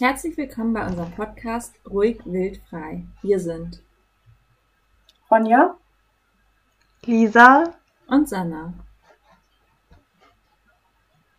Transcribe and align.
Herzlich 0.00 0.36
willkommen 0.36 0.74
bei 0.74 0.86
unserem 0.86 1.10
Podcast 1.10 1.74
Ruhig, 1.90 2.20
wild, 2.24 2.60
frei. 2.70 3.04
Wir 3.20 3.40
sind 3.40 3.82
Ronja, 5.28 5.76
Lisa 7.04 7.74
und 8.06 8.28
Sanna. 8.28 8.74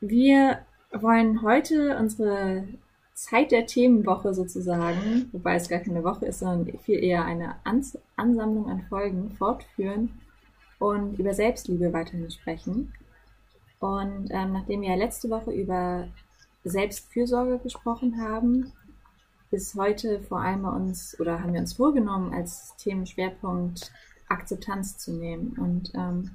Wir 0.01 0.65
wollen 0.91 1.41
heute 1.41 1.97
unsere 1.97 2.67
Zeit 3.13 3.53
der 3.53 3.65
Themenwoche 3.65 4.33
sozusagen, 4.33 5.29
wobei 5.31 5.55
es 5.55 5.69
gar 5.69 5.79
keine 5.79 6.03
Woche 6.03 6.25
ist, 6.25 6.39
sondern 6.39 6.77
viel 6.79 7.01
eher 7.01 7.23
eine 7.23 7.55
Ans 7.63 7.97
Ansammlung 8.17 8.69
an 8.69 8.81
Folgen 8.89 9.31
fortführen 9.37 10.19
und 10.79 11.17
über 11.17 11.33
Selbstliebe 11.33 11.93
weiterhin 11.93 12.29
sprechen. 12.29 12.93
Und 13.79 14.27
ähm, 14.31 14.51
nachdem 14.51 14.81
wir 14.81 14.89
ja 14.89 14.95
letzte 14.95 15.29
Woche 15.29 15.51
über 15.51 16.09
Selbstfürsorge 16.63 17.59
gesprochen 17.59 18.21
haben, 18.21 18.71
ist 19.51 19.75
heute 19.75 20.21
vor 20.21 20.41
allem 20.41 20.63
bei 20.63 20.69
uns 20.69 21.19
oder 21.19 21.41
haben 21.41 21.53
wir 21.53 21.61
uns 21.61 21.73
vorgenommen, 21.73 22.33
als 22.33 22.75
Themenschwerpunkt 22.77 23.91
Akzeptanz 24.27 24.97
zu 24.97 25.13
nehmen. 25.13 25.57
Und 25.57 25.91
ähm, 25.95 26.31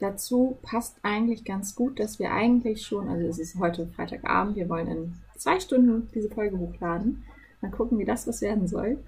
dazu 0.00 0.58
passt 0.62 0.98
eigentlich 1.02 1.44
ganz 1.44 1.74
gut, 1.74 2.00
dass 2.00 2.18
wir 2.18 2.32
eigentlich 2.32 2.86
schon, 2.86 3.08
also 3.08 3.26
es 3.26 3.38
ist 3.38 3.58
heute 3.58 3.86
Freitagabend, 3.86 4.56
wir 4.56 4.68
wollen 4.68 4.88
in 4.88 5.14
zwei 5.36 5.60
Stunden 5.60 6.08
diese 6.14 6.30
Folge 6.30 6.58
hochladen. 6.58 7.24
Mal 7.60 7.70
gucken, 7.70 7.98
wie 7.98 8.04
das 8.04 8.26
was 8.26 8.40
werden 8.40 8.66
soll. 8.66 9.02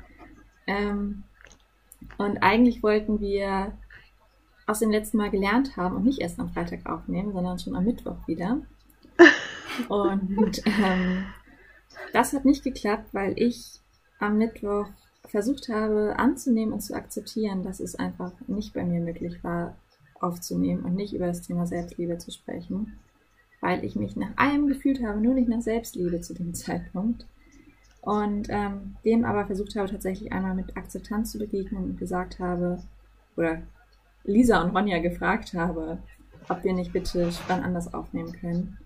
Ähm, 0.66 1.22
und 2.18 2.38
eigentlich 2.38 2.82
wollten 2.82 3.20
wir 3.20 3.72
aus 4.66 4.80
dem 4.80 4.90
letzten 4.90 5.16
Mal 5.16 5.30
gelernt 5.30 5.76
haben 5.76 5.96
und 5.96 6.04
nicht 6.04 6.20
erst 6.20 6.38
am 6.38 6.50
Freitag 6.50 6.86
aufnehmen, 6.86 7.32
sondern 7.32 7.58
schon 7.58 7.74
am 7.74 7.84
Mittwoch 7.84 8.26
wieder. 8.26 8.60
Und 9.88 10.62
ähm, 10.66 11.26
das 12.12 12.32
hat 12.32 12.44
nicht 12.44 12.64
geklappt, 12.64 13.12
weil 13.12 13.34
ich 13.36 13.80
am 14.18 14.38
Mittwoch 14.38 14.88
versucht 15.26 15.68
habe 15.68 16.14
anzunehmen 16.18 16.72
und 16.72 16.80
zu 16.80 16.94
akzeptieren, 16.94 17.62
dass 17.62 17.80
es 17.80 17.94
einfach 17.94 18.32
nicht 18.46 18.74
bei 18.74 18.84
mir 18.84 19.00
möglich 19.00 19.42
war, 19.44 19.76
aufzunehmen 20.20 20.84
und 20.84 20.94
nicht 20.94 21.14
über 21.14 21.26
das 21.26 21.42
Thema 21.42 21.66
Selbstliebe 21.66 22.18
zu 22.18 22.30
sprechen, 22.30 22.98
weil 23.60 23.84
ich 23.84 23.96
mich 23.96 24.16
nach 24.16 24.36
allem 24.36 24.66
gefühlt 24.66 25.02
habe, 25.02 25.20
nur 25.20 25.34
nicht 25.34 25.48
nach 25.48 25.62
Selbstliebe 25.62 26.20
zu 26.20 26.34
dem 26.34 26.54
Zeitpunkt. 26.54 27.26
Und 28.02 28.48
ähm, 28.48 28.96
dem 29.04 29.26
aber 29.26 29.44
versucht 29.44 29.76
habe, 29.76 29.90
tatsächlich 29.90 30.32
einmal 30.32 30.54
mit 30.54 30.74
Akzeptanz 30.74 31.32
zu 31.32 31.38
begegnen 31.38 31.84
und 31.84 31.98
gesagt 31.98 32.38
habe, 32.38 32.82
oder 33.36 33.60
Lisa 34.24 34.62
und 34.62 34.74
Ronja 34.74 35.00
gefragt 35.00 35.52
habe, 35.52 35.98
ob 36.48 36.64
wir 36.64 36.72
nicht 36.72 36.94
bitte 36.94 37.30
wann 37.46 37.62
anders 37.62 37.92
aufnehmen 37.92 38.32
können 38.32 38.78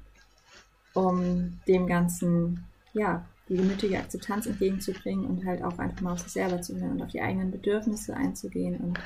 um 0.95 1.61
dem 1.67 1.87
Ganzen, 1.87 2.65
ja, 2.93 3.27
die 3.49 3.59
nötige 3.59 3.99
Akzeptanz 3.99 4.47
entgegenzubringen 4.47 5.27
und 5.27 5.45
halt 5.45 5.63
auch 5.63 5.79
einfach 5.79 6.01
mal 6.01 6.13
auf 6.13 6.21
sich 6.21 6.33
selber 6.33 6.63
zu 6.63 6.77
hören 6.77 6.93
und 6.93 7.03
auf 7.03 7.11
die 7.11 7.21
eigenen 7.21 7.51
Bedürfnisse 7.51 8.17
einzugehen. 8.17 8.77
Und 8.79 8.99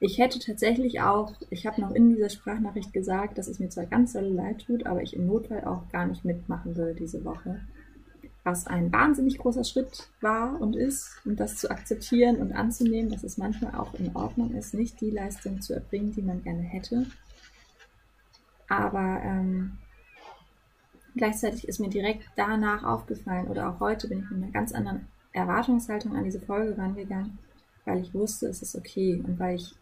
ich 0.00 0.18
hätte 0.18 0.38
tatsächlich 0.40 1.00
auch, 1.00 1.34
ich 1.50 1.66
habe 1.66 1.80
noch 1.80 1.92
in 1.92 2.10
dieser 2.10 2.30
Sprachnachricht 2.30 2.92
gesagt, 2.92 3.38
dass 3.38 3.48
es 3.48 3.60
mir 3.60 3.68
zwar 3.68 3.86
ganz 3.86 4.14
doll 4.14 4.24
leid 4.24 4.64
tut, 4.66 4.86
aber 4.86 5.02
ich 5.02 5.14
im 5.14 5.26
Notfall 5.26 5.64
auch 5.64 5.88
gar 5.90 6.06
nicht 6.06 6.24
mitmachen 6.24 6.74
will 6.76 6.94
diese 6.94 7.24
Woche. 7.24 7.60
Was 8.42 8.66
ein 8.66 8.90
wahnsinnig 8.90 9.38
großer 9.38 9.64
Schritt 9.64 10.08
war 10.22 10.58
und 10.60 10.74
ist, 10.74 11.20
und 11.26 11.38
das 11.38 11.56
zu 11.56 11.70
akzeptieren 11.70 12.38
und 12.38 12.52
anzunehmen, 12.52 13.10
dass 13.10 13.22
es 13.22 13.36
manchmal 13.36 13.74
auch 13.74 13.94
in 13.94 14.16
Ordnung 14.16 14.54
ist, 14.54 14.72
nicht 14.72 15.00
die 15.00 15.10
Leistung 15.10 15.60
zu 15.60 15.74
erbringen, 15.74 16.12
die 16.12 16.22
man 16.22 16.42
gerne 16.42 16.62
hätte. 16.62 17.06
Aber 18.68 19.20
ähm, 19.22 19.76
Gleichzeitig 21.16 21.66
ist 21.66 21.80
mir 21.80 21.90
direkt 21.90 22.24
danach 22.36 22.84
aufgefallen 22.84 23.48
oder 23.48 23.68
auch 23.68 23.80
heute 23.80 24.08
bin 24.08 24.20
ich 24.20 24.30
mit 24.30 24.42
einer 24.42 24.52
ganz 24.52 24.72
anderen 24.72 25.06
Erwartungshaltung 25.32 26.16
an 26.16 26.24
diese 26.24 26.40
Folge 26.40 26.76
rangegangen, 26.78 27.38
weil 27.84 28.00
ich 28.00 28.14
wusste, 28.14 28.46
es 28.46 28.62
ist 28.62 28.76
okay 28.76 29.22
und 29.26 29.38
weil 29.38 29.56
ich 29.56 29.74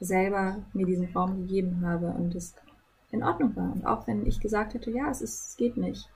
selber 0.00 0.58
mir 0.74 0.86
diesen 0.86 1.12
Raum 1.14 1.46
gegeben 1.46 1.86
habe 1.86 2.08
und 2.08 2.34
es 2.34 2.54
in 3.10 3.22
Ordnung 3.22 3.56
war. 3.56 3.72
Und 3.72 3.86
auch 3.86 4.06
wenn 4.06 4.26
ich 4.26 4.40
gesagt 4.40 4.74
hätte, 4.74 4.90
ja, 4.90 5.10
es, 5.10 5.22
ist, 5.22 5.50
es 5.50 5.56
geht 5.56 5.76
nicht, 5.76 6.10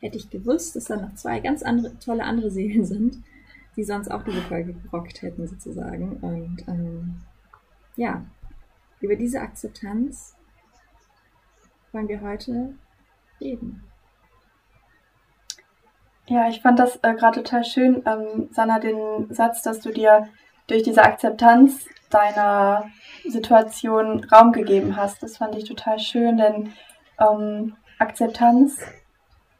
hätte 0.00 0.16
ich 0.16 0.30
gewusst, 0.30 0.76
dass 0.76 0.84
da 0.84 0.96
noch 0.96 1.14
zwei 1.14 1.40
ganz 1.40 1.62
andere, 1.62 1.98
tolle 1.98 2.24
andere 2.24 2.50
Seelen 2.50 2.84
sind, 2.84 3.22
die 3.76 3.84
sonst 3.84 4.10
auch 4.10 4.22
diese 4.22 4.42
Folge 4.42 4.72
gerockt 4.74 5.22
hätten 5.22 5.46
sozusagen. 5.46 6.16
Und 6.18 6.66
ähm, 6.68 7.20
ja, 7.96 8.24
über 9.00 9.16
diese 9.16 9.40
Akzeptanz 9.40 10.34
wollen 11.92 12.08
wir 12.08 12.20
heute 12.22 12.74
reden. 13.40 13.82
Ja, 16.30 16.46
ich 16.48 16.62
fand 16.62 16.78
das 16.78 16.94
äh, 17.02 17.14
gerade 17.14 17.42
total 17.42 17.64
schön, 17.64 18.04
ähm, 18.06 18.48
Sanna, 18.52 18.78
den 18.78 19.26
Satz, 19.34 19.62
dass 19.62 19.80
du 19.80 19.90
dir 19.90 20.28
durch 20.68 20.84
diese 20.84 21.02
Akzeptanz 21.02 21.86
deiner 22.08 22.84
Situation 23.28 24.22
Raum 24.30 24.52
gegeben 24.52 24.96
hast. 24.96 25.24
Das 25.24 25.38
fand 25.38 25.56
ich 25.56 25.64
total 25.64 25.98
schön, 25.98 26.36
denn 26.36 26.72
ähm, 27.18 27.74
Akzeptanz 27.98 28.78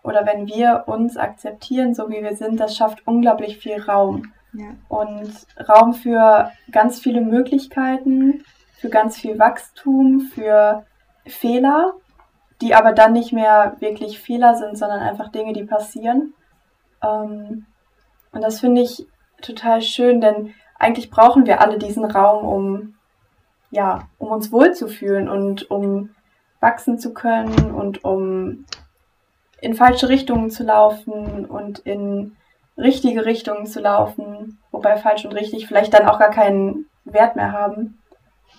oder 0.04 0.24
wenn 0.26 0.46
wir 0.46 0.84
uns 0.86 1.16
akzeptieren, 1.16 1.92
so 1.92 2.08
wie 2.08 2.22
wir 2.22 2.36
sind, 2.36 2.60
das 2.60 2.76
schafft 2.76 3.04
unglaublich 3.04 3.58
viel 3.58 3.82
Raum. 3.82 4.32
Ja. 4.52 4.68
Und 4.88 5.32
Raum 5.68 5.92
für 5.92 6.52
ganz 6.70 7.00
viele 7.00 7.20
Möglichkeiten, 7.20 8.44
für 8.78 8.90
ganz 8.90 9.18
viel 9.18 9.40
Wachstum, 9.40 10.20
für 10.20 10.86
Fehler, 11.26 11.94
die 12.60 12.76
aber 12.76 12.92
dann 12.92 13.12
nicht 13.12 13.32
mehr 13.32 13.74
wirklich 13.80 14.20
Fehler 14.20 14.54
sind, 14.54 14.78
sondern 14.78 15.00
einfach 15.00 15.32
Dinge, 15.32 15.52
die 15.52 15.64
passieren. 15.64 16.32
Ähm, 17.02 17.66
und 18.32 18.40
das 18.42 18.60
finde 18.60 18.82
ich 18.82 19.06
total 19.42 19.82
schön, 19.82 20.20
denn 20.20 20.54
eigentlich 20.78 21.10
brauchen 21.10 21.46
wir 21.46 21.60
alle 21.60 21.78
diesen 21.78 22.04
Raum, 22.04 22.44
um, 22.46 22.94
ja, 23.70 24.08
um 24.18 24.28
uns 24.28 24.52
wohlzufühlen 24.52 25.28
und 25.28 25.70
um 25.70 26.10
wachsen 26.60 26.98
zu 26.98 27.12
können 27.14 27.70
und 27.72 28.04
um 28.04 28.64
in 29.60 29.74
falsche 29.74 30.08
Richtungen 30.08 30.50
zu 30.50 30.62
laufen 30.62 31.44
und 31.46 31.80
in 31.80 32.36
richtige 32.76 33.24
Richtungen 33.24 33.66
zu 33.66 33.80
laufen, 33.80 34.58
wobei 34.70 34.96
falsch 34.96 35.24
und 35.24 35.32
richtig 35.32 35.66
vielleicht 35.66 35.92
dann 35.92 36.08
auch 36.08 36.18
gar 36.18 36.30
keinen 36.30 36.86
Wert 37.04 37.36
mehr 37.36 37.52
haben. 37.52 37.98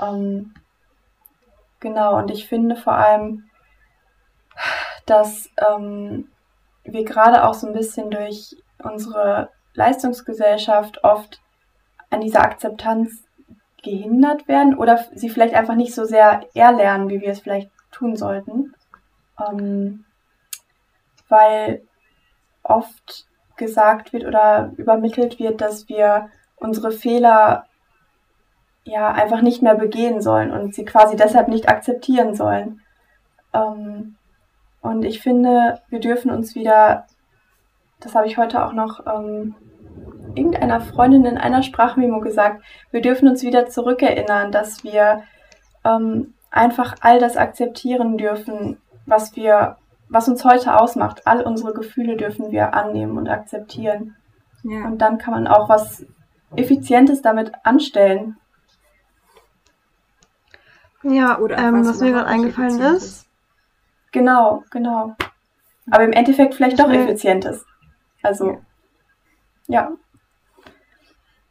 Ähm, 0.01 0.53
genau, 1.79 2.17
und 2.17 2.29
ich 2.29 2.47
finde 2.47 2.75
vor 2.75 2.93
allem, 2.93 3.49
dass 5.05 5.49
ähm, 5.57 6.30
wir 6.83 7.03
gerade 7.05 7.45
auch 7.45 7.53
so 7.53 7.67
ein 7.67 7.73
bisschen 7.73 8.09
durch 8.09 8.55
unsere 8.83 9.49
Leistungsgesellschaft 9.73 11.03
oft 11.03 11.41
an 12.09 12.21
dieser 12.21 12.41
Akzeptanz 12.41 13.23
gehindert 13.83 14.47
werden 14.47 14.77
oder 14.77 15.05
sie 15.13 15.29
vielleicht 15.29 15.55
einfach 15.55 15.75
nicht 15.75 15.95
so 15.95 16.05
sehr 16.05 16.41
erlernen, 16.53 17.09
wie 17.09 17.21
wir 17.21 17.29
es 17.29 17.39
vielleicht 17.39 17.71
tun 17.91 18.15
sollten. 18.15 18.73
Ähm, 19.39 20.05
weil 21.29 21.81
oft 22.63 23.25
gesagt 23.57 24.13
wird 24.13 24.25
oder 24.25 24.73
übermittelt 24.77 25.39
wird, 25.39 25.61
dass 25.61 25.87
wir 25.87 26.29
unsere 26.57 26.91
Fehler 26.91 27.65
ja 28.83 29.11
einfach 29.11 29.41
nicht 29.41 29.61
mehr 29.61 29.75
begehen 29.75 30.21
sollen 30.21 30.51
und 30.51 30.75
sie 30.75 30.85
quasi 30.85 31.15
deshalb 31.15 31.47
nicht 31.47 31.69
akzeptieren 31.69 32.35
sollen. 32.35 32.81
Ähm, 33.53 34.17
und 34.81 35.03
ich 35.03 35.21
finde, 35.21 35.81
wir 35.89 35.99
dürfen 35.99 36.31
uns 36.31 36.55
wieder, 36.55 37.05
das 37.99 38.15
habe 38.15 38.27
ich 38.27 38.37
heute 38.37 38.65
auch 38.65 38.73
noch 38.73 39.05
ähm, 39.05 39.55
irgendeiner 40.35 40.81
Freundin 40.81 41.25
in 41.25 41.37
einer 41.37 41.63
Sprachmemo 41.63 42.19
gesagt, 42.19 42.63
wir 42.91 43.01
dürfen 43.01 43.27
uns 43.27 43.43
wieder 43.43 43.67
zurückerinnern, 43.67 44.51
dass 44.51 44.83
wir 44.83 45.23
ähm, 45.83 46.33
einfach 46.49 46.95
all 47.01 47.19
das 47.19 47.37
akzeptieren 47.37 48.17
dürfen, 48.17 48.77
was 49.05 49.35
wir, 49.35 49.77
was 50.09 50.27
uns 50.27 50.43
heute 50.43 50.79
ausmacht. 50.79 51.27
All 51.27 51.41
unsere 51.41 51.73
Gefühle 51.73 52.17
dürfen 52.17 52.51
wir 52.51 52.73
annehmen 52.73 53.17
und 53.17 53.29
akzeptieren. 53.29 54.15
Ja. 54.63 54.85
Und 54.85 54.99
dann 54.99 55.17
kann 55.17 55.33
man 55.33 55.47
auch 55.47 55.69
was 55.69 56.05
Effizientes 56.55 57.21
damit 57.21 57.51
anstellen. 57.63 58.37
Ja, 61.03 61.39
oder 61.39 61.57
ähm, 61.57 61.85
was 61.85 61.99
mir 61.99 62.11
gerade 62.11 62.27
eingefallen 62.27 62.79
ist, 62.79 63.27
Genau, 64.11 64.63
genau. 64.69 65.15
Aber 65.89 66.03
im 66.03 66.13
Endeffekt 66.13 66.55
vielleicht 66.55 66.79
doch 66.79 66.89
effizientes. 66.89 67.65
Also, 68.21 68.61
ja. 69.67 69.91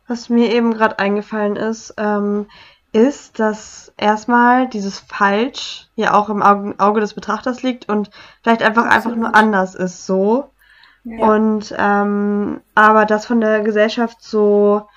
Was 0.07 0.29
mir 0.29 0.53
eben 0.53 0.73
gerade 0.75 0.99
eingefallen 0.99 1.57
ist, 1.57 1.95
ähm, 1.97 2.47
ist, 2.93 3.39
dass 3.39 3.93
erstmal 3.97 4.69
dieses 4.69 4.99
Falsch 4.99 5.89
ja 5.95 6.15
auch 6.15 6.29
im 6.29 6.43
Auge, 6.43 6.75
Auge 6.79 7.01
des 7.01 7.15
Betrachters 7.15 7.62
liegt 7.62 7.89
und 7.89 8.11
vielleicht 8.43 8.62
einfach 8.62 8.87
Absolut. 8.87 8.97
einfach 8.97 9.17
nur 9.17 9.35
anders 9.35 9.75
ist 9.75 10.07
so. 10.07 10.51
Ja. 11.05 11.27
Und 11.27 11.75
ähm, 11.79 12.61
aber 12.75 13.07
das 13.07 13.27
von 13.27 13.41
der 13.41 13.61
Gesellschaft 13.61 14.23
so 14.23 14.89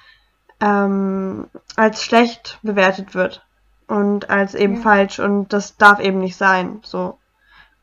ähm, 0.59 1.47
als 1.75 2.03
schlecht 2.03 2.59
bewertet 2.63 3.13
wird 3.13 3.45
und 3.87 4.29
als 4.29 4.55
eben 4.55 4.75
ja. 4.75 4.81
falsch 4.81 5.19
und 5.19 5.53
das 5.53 5.77
darf 5.77 5.99
eben 5.99 6.19
nicht 6.19 6.35
sein. 6.35 6.79
So. 6.83 7.17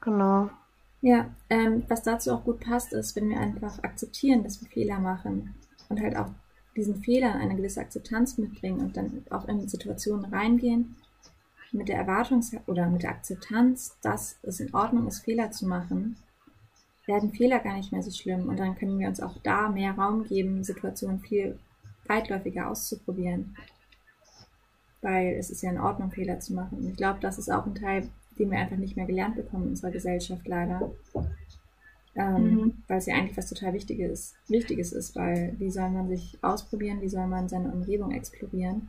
Genau. 0.01 0.51
Ja, 1.03 1.31
ähm, 1.49 1.85
was 1.89 2.03
dazu 2.03 2.33
auch 2.33 2.45
gut 2.45 2.61
passt, 2.61 2.93
ist, 2.93 3.17
wenn 3.17 3.31
wir 3.31 3.41
einfach 3.41 3.83
akzeptieren, 3.83 4.43
dass 4.43 4.61
wir 4.61 4.69
Fehler 4.69 4.99
machen 4.99 5.55
und 5.89 6.01
halt 6.01 6.17
auch 6.17 6.31
diesen 6.77 7.03
Fehlern 7.03 7.39
eine 7.39 7.57
gewisse 7.57 7.81
Akzeptanz 7.81 8.39
mitbringen 8.39 8.81
und 8.81 8.97
dann 8.97 9.25
auch 9.31 9.49
in 9.49 9.67
Situationen 9.69 10.27
reingehen 10.27 10.97
mit 11.73 11.89
der 11.89 11.99
Erwartung 11.99 12.45
oder 12.67 12.89
mit 12.89 13.03
der 13.03 13.11
Akzeptanz, 13.11 13.97
dass 14.03 14.39
es 14.43 14.61
in 14.61 14.75
Ordnung 14.75 15.07
ist, 15.07 15.21
Fehler 15.21 15.51
zu 15.51 15.67
machen, 15.67 16.17
werden 17.07 17.33
Fehler 17.33 17.61
gar 17.61 17.77
nicht 17.77 17.93
mehr 17.93 18.03
so 18.03 18.11
schlimm 18.11 18.49
und 18.49 18.59
dann 18.59 18.77
können 18.77 18.99
wir 18.99 19.09
uns 19.09 19.21
auch 19.21 19.37
da 19.43 19.69
mehr 19.69 19.93
Raum 19.93 20.25
geben, 20.25 20.65
Situationen 20.65 21.21
viel 21.21 21.59
weitläufiger 22.07 22.69
auszuprobieren. 22.69 23.57
Weil 25.01 25.35
es 25.39 25.51
ist 25.51 25.63
ja 25.63 25.71
in 25.71 25.81
Ordnung, 25.81 26.11
Fehler 26.11 26.41
zu 26.41 26.53
machen. 26.53 26.79
Und 26.79 26.89
ich 26.89 26.97
glaube, 26.97 27.21
das 27.21 27.39
ist 27.39 27.51
auch 27.51 27.65
ein 27.65 27.75
Teil, 27.75 28.11
den 28.41 28.51
wir 28.51 28.59
einfach 28.59 28.79
nicht 28.79 28.97
mehr 28.97 29.07
gelernt 29.07 29.37
bekommen 29.37 29.65
in 29.65 29.71
unserer 29.71 29.91
Gesellschaft 29.91 30.49
leider. 30.49 30.91
Ähm, 32.17 32.43
mhm. 32.43 32.83
Weil 32.89 32.99
es 32.99 33.07
ja 33.07 33.15
eigentlich 33.15 33.37
was 33.37 33.49
total 33.49 33.75
Wichtiges, 33.75 34.35
Wichtiges 34.49 34.93
ist, 34.93 35.15
weil 35.15 35.55
wie 35.59 35.71
soll 35.71 35.91
man 35.91 36.09
sich 36.09 36.39
ausprobieren, 36.43 37.01
wie 37.03 37.09
soll 37.09 37.27
man 37.27 37.49
seine 37.49 37.71
Umgebung 37.71 38.13
explorieren, 38.13 38.89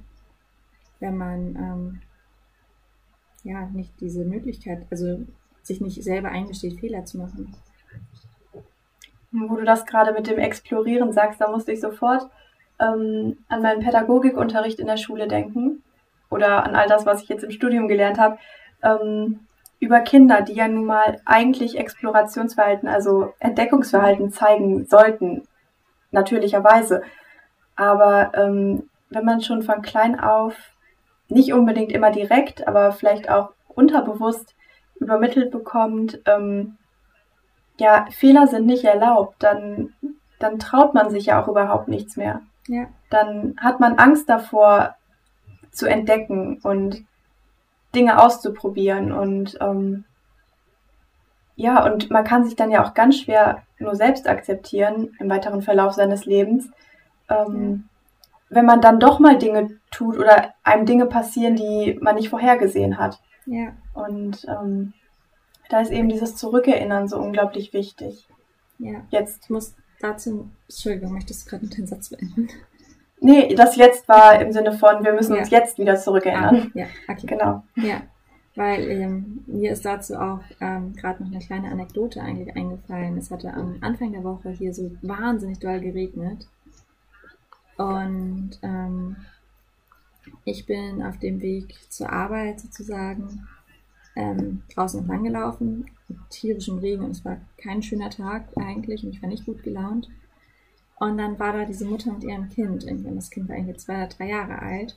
wenn 0.99 1.17
man 1.17 1.55
ähm, 1.55 2.01
ja 3.43 3.67
nicht 3.67 3.99
diese 3.99 4.25
Möglichkeit, 4.25 4.87
also 4.89 5.19
sich 5.61 5.81
nicht 5.81 6.01
selber 6.01 6.29
eingesteht, 6.29 6.79
Fehler 6.79 7.05
zu 7.05 7.17
machen. 7.19 7.53
Wo 9.31 9.55
du 9.55 9.65
das 9.65 9.85
gerade 9.85 10.13
mit 10.13 10.27
dem 10.27 10.39
Explorieren 10.39 11.13
sagst, 11.13 11.41
da 11.41 11.51
musste 11.51 11.73
ich 11.73 11.79
sofort 11.79 12.29
ähm, 12.79 13.37
an 13.49 13.61
meinen 13.61 13.81
Pädagogikunterricht 13.81 14.79
in 14.79 14.87
der 14.87 14.97
Schule 14.97 15.27
denken 15.27 15.83
oder 16.29 16.65
an 16.65 16.75
all 16.75 16.87
das, 16.87 17.05
was 17.05 17.21
ich 17.21 17.29
jetzt 17.29 17.43
im 17.43 17.51
Studium 17.51 17.87
gelernt 17.87 18.17
habe, 18.17 18.39
ähm, 18.83 19.47
über 19.79 19.99
Kinder, 20.01 20.41
die 20.41 20.53
ja 20.53 20.67
nun 20.67 20.85
mal 20.85 21.19
eigentlich 21.25 21.77
Explorationsverhalten, 21.77 22.87
also 22.87 23.33
Entdeckungsverhalten 23.39 24.31
zeigen 24.31 24.85
sollten, 24.85 25.47
natürlicherweise. 26.11 27.01
Aber 27.75 28.31
ähm, 28.35 28.89
wenn 29.09 29.25
man 29.25 29.41
schon 29.41 29.63
von 29.63 29.81
klein 29.81 30.19
auf 30.19 30.55
nicht 31.29 31.53
unbedingt 31.53 31.91
immer 31.91 32.11
direkt, 32.11 32.67
aber 32.67 32.91
vielleicht 32.91 33.29
auch 33.29 33.53
unterbewusst 33.67 34.55
übermittelt 34.99 35.49
bekommt, 35.51 36.19
ähm, 36.25 36.77
ja, 37.79 38.05
Fehler 38.11 38.47
sind 38.47 38.67
nicht 38.67 38.83
erlaubt, 38.83 39.35
dann, 39.39 39.93
dann 40.39 40.59
traut 40.59 40.93
man 40.93 41.09
sich 41.09 41.27
ja 41.27 41.41
auch 41.41 41.47
überhaupt 41.47 41.87
nichts 41.87 42.17
mehr. 42.17 42.41
Ja. 42.67 42.85
Dann 43.09 43.55
hat 43.57 43.79
man 43.79 43.97
Angst 43.97 44.29
davor 44.29 44.95
zu 45.71 45.87
entdecken 45.87 46.59
und 46.61 47.03
Dinge 47.93 48.21
auszuprobieren 48.21 49.11
und 49.11 49.57
ähm, 49.61 50.05
ja, 51.55 51.85
und 51.85 52.09
man 52.09 52.23
kann 52.23 52.43
sich 52.43 52.55
dann 52.55 52.71
ja 52.71 52.83
auch 52.83 52.93
ganz 52.93 53.17
schwer 53.19 53.63
nur 53.77 53.95
selbst 53.95 54.27
akzeptieren 54.27 55.15
im 55.19 55.29
weiteren 55.29 55.61
Verlauf 55.61 55.93
seines 55.93 56.25
Lebens, 56.25 56.69
ähm, 57.29 57.89
ja. 58.49 58.55
wenn 58.55 58.65
man 58.65 58.81
dann 58.81 58.99
doch 58.99 59.19
mal 59.19 59.37
Dinge 59.37 59.79
tut 59.91 60.17
oder 60.17 60.53
einem 60.63 60.85
Dinge 60.85 61.05
passieren, 61.05 61.55
die 61.55 61.99
man 62.01 62.15
nicht 62.15 62.29
vorhergesehen 62.29 62.97
hat. 62.97 63.21
Ja. 63.45 63.73
Und 63.93 64.45
ähm, 64.47 64.93
da 65.69 65.81
ist 65.81 65.91
eben 65.91 66.09
dieses 66.09 66.35
Zurückerinnern 66.35 67.07
so 67.07 67.17
unglaublich 67.17 67.73
wichtig. 67.73 68.27
Ja. 68.77 69.01
Jetzt. 69.09 69.43
Ich 69.43 69.49
muss 69.49 69.75
dazu, 69.99 70.49
Entschuldigung, 70.67 71.13
möchtest 71.13 71.45
du 71.45 71.49
gerade 71.49 71.67
den 71.67 71.87
Satz 71.87 72.09
beenden? 72.09 72.49
Nee, 73.23 73.53
das 73.53 73.75
jetzt 73.75 74.07
war 74.07 74.41
im 74.41 74.51
Sinne 74.51 74.73
von, 74.73 75.03
wir 75.03 75.13
müssen 75.13 75.35
ja. 75.35 75.41
uns 75.41 75.51
jetzt 75.51 75.77
wieder 75.77 75.95
zurückerinnern. 75.95 76.71
Ah, 76.73 76.79
ja, 76.79 76.85
okay. 77.07 77.27
Genau. 77.27 77.63
Ja, 77.75 78.01
weil 78.55 78.89
ähm, 78.89 79.43
mir 79.45 79.71
ist 79.71 79.85
dazu 79.85 80.15
auch 80.15 80.41
ähm, 80.59 80.93
gerade 80.95 81.23
noch 81.23 81.31
eine 81.31 81.39
kleine 81.39 81.69
Anekdote 81.71 82.19
eigentlich 82.19 82.55
eingefallen. 82.55 83.17
Es 83.17 83.29
hatte 83.29 83.53
am 83.53 83.77
Anfang 83.81 84.11
der 84.11 84.23
Woche 84.23 84.49
hier 84.49 84.73
so 84.73 84.91
wahnsinnig 85.03 85.59
doll 85.59 85.79
geregnet. 85.79 86.47
Und 87.77 88.59
ähm, 88.63 89.17
ich 90.43 90.65
bin 90.65 91.03
auf 91.03 91.19
dem 91.19 91.41
Weg 91.41 91.75
zur 91.89 92.11
Arbeit 92.11 92.59
sozusagen 92.59 93.47
ähm, 94.15 94.63
draußen 94.73 94.99
entlang 94.99 95.23
gelaufen, 95.23 95.85
mit 96.07 96.17
tierischem 96.31 96.79
Regen 96.79 97.05
und 97.05 97.11
es 97.11 97.23
war 97.23 97.37
kein 97.57 97.83
schöner 97.83 98.09
Tag 98.09 98.49
eigentlich 98.57 99.03
und 99.03 99.11
ich 99.11 99.21
war 99.21 99.29
nicht 99.29 99.45
gut 99.45 99.61
gelaunt. 99.61 100.09
Und 101.01 101.17
dann 101.17 101.39
war 101.39 101.51
da 101.51 101.65
diese 101.65 101.85
Mutter 101.85 102.13
mit 102.13 102.23
ihrem 102.23 102.47
Kind. 102.49 102.83
Irgendwann 102.83 103.15
das 103.15 103.31
Kind 103.31 103.49
war 103.49 103.55
irgendwie 103.55 103.75
zwei 103.75 103.95
oder 103.95 104.07
drei 104.07 104.29
Jahre 104.29 104.61
alt. 104.61 104.95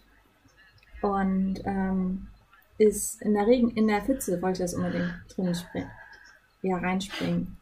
Und 1.00 1.62
ähm, 1.64 2.26
ist 2.76 3.22
in 3.22 3.32
der 3.32 3.46
Regen, 3.46 3.70
in 3.70 3.88
der 3.88 4.02
Pfütze 4.02 4.42
wollte 4.42 4.60
das 4.60 4.74
unbedingt 4.74 5.14
drin 5.28 5.54
springen. 5.54 5.90
Ja, 6.60 6.76
reinspringen. 6.76 7.56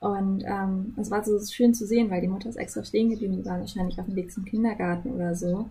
Und 0.00 0.42
ähm, 0.44 0.92
es 1.00 1.12
war 1.12 1.22
so 1.22 1.38
schön 1.38 1.72
zu 1.72 1.86
sehen, 1.86 2.10
weil 2.10 2.20
die 2.20 2.26
Mutter 2.26 2.48
ist 2.48 2.56
extra 2.56 2.82
stehen 2.82 3.10
geblieben, 3.10 3.36
die 3.36 3.44
war 3.44 3.60
wahrscheinlich 3.60 4.00
auf 4.00 4.06
dem 4.06 4.16
Weg 4.16 4.32
zum 4.32 4.44
Kindergarten 4.44 5.12
oder 5.12 5.36
so. 5.36 5.68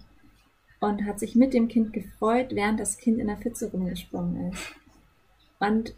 Und 0.80 1.06
hat 1.06 1.20
sich 1.20 1.36
mit 1.36 1.54
dem 1.54 1.68
Kind 1.68 1.92
gefreut, 1.92 2.52
während 2.52 2.80
das 2.80 2.98
Kind 2.98 3.20
in 3.20 3.28
der 3.28 3.36
Pfütze 3.36 3.70
rumgesprungen 3.70 4.54
ist. 4.54 4.64
Und 5.60 5.94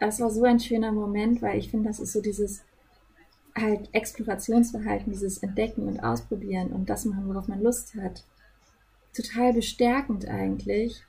das 0.00 0.18
war 0.18 0.30
so 0.30 0.42
ein 0.42 0.58
schöner 0.58 0.90
Moment, 0.90 1.40
weil 1.40 1.56
ich 1.56 1.70
finde, 1.70 1.88
das 1.88 2.00
ist 2.00 2.12
so 2.12 2.20
dieses 2.20 2.65
halt 3.56 3.88
Explorationsverhalten, 3.92 5.12
dieses 5.12 5.38
Entdecken 5.38 5.88
und 5.88 6.00
Ausprobieren 6.00 6.68
und 6.72 6.88
das 6.90 7.04
machen, 7.04 7.28
worauf 7.28 7.48
man 7.48 7.62
Lust 7.62 7.94
hat. 7.94 8.24
Total 9.14 9.52
bestärkend 9.52 10.28
eigentlich. 10.28 11.02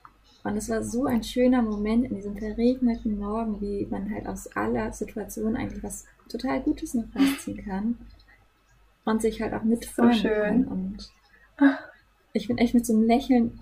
Und 0.44 0.56
es 0.56 0.70
war 0.70 0.82
so 0.82 1.06
ein 1.06 1.24
schöner 1.24 1.62
Moment 1.62 2.06
in 2.06 2.16
diesem 2.16 2.38
verregneten 2.38 3.20
Morgen, 3.20 3.60
wie 3.60 3.86
man 3.88 4.10
halt 4.14 4.28
aus 4.28 4.48
aller 4.56 4.94
Situation 4.94 5.58
eigentlich 5.58 5.84
was 5.84 6.06
total 6.30 6.62
Gutes 6.62 6.94
noch 6.94 7.06
rausziehen 7.16 7.66
kann. 7.66 7.98
Und 9.04 9.22
sich 9.22 9.42
halt 9.42 9.54
auch 9.54 9.64
mitfreuen 9.64 10.14
so 10.14 10.28
kann. 10.28 10.66
Und 10.66 11.12
ich 12.34 12.48
bin 12.48 12.58
echt 12.58 12.74
mit 12.74 12.86
so 12.86 12.94
einem 12.94 13.04
Lächeln 13.04 13.60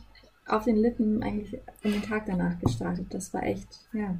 auf 0.47 0.63
den 0.63 0.75
Lippen 0.75 1.23
eigentlich 1.23 1.59
in 1.81 1.91
den 1.91 2.03
Tag 2.03 2.25
danach 2.27 2.59
gestartet. 2.59 3.07
Das 3.09 3.33
war 3.33 3.43
echt, 3.43 3.67
ja, 3.93 4.15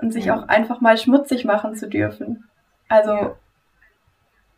und 0.00 0.12
sich 0.12 0.30
auch 0.30 0.48
einfach 0.48 0.80
mal 0.80 0.96
schmutzig 0.96 1.44
machen 1.44 1.76
zu 1.76 1.88
dürfen. 1.88 2.44
Also, 2.88 3.12
ja. 3.12 3.36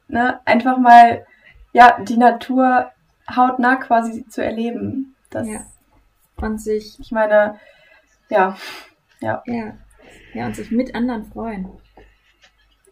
ne, 0.09 0.41
einfach 0.44 0.79
mal, 0.79 1.27
ja, 1.73 2.00
die 2.00 2.17
Natur 2.17 2.91
hautnah 3.35 3.77
quasi 3.77 4.27
zu 4.29 4.44
erleben. 4.44 5.15
Das, 5.31 5.49
ja. 5.49 5.65
Und 6.37 6.61
sich. 6.61 6.99
Ich 7.00 7.12
meine, 7.12 7.59
ja, 8.29 8.56
ja. 9.21 9.43
Ja. 9.47 9.77
Ja, 10.35 10.47
und 10.47 10.56
sich 10.56 10.71
mit 10.71 10.94
anderen 10.94 11.25
freuen. 11.25 11.69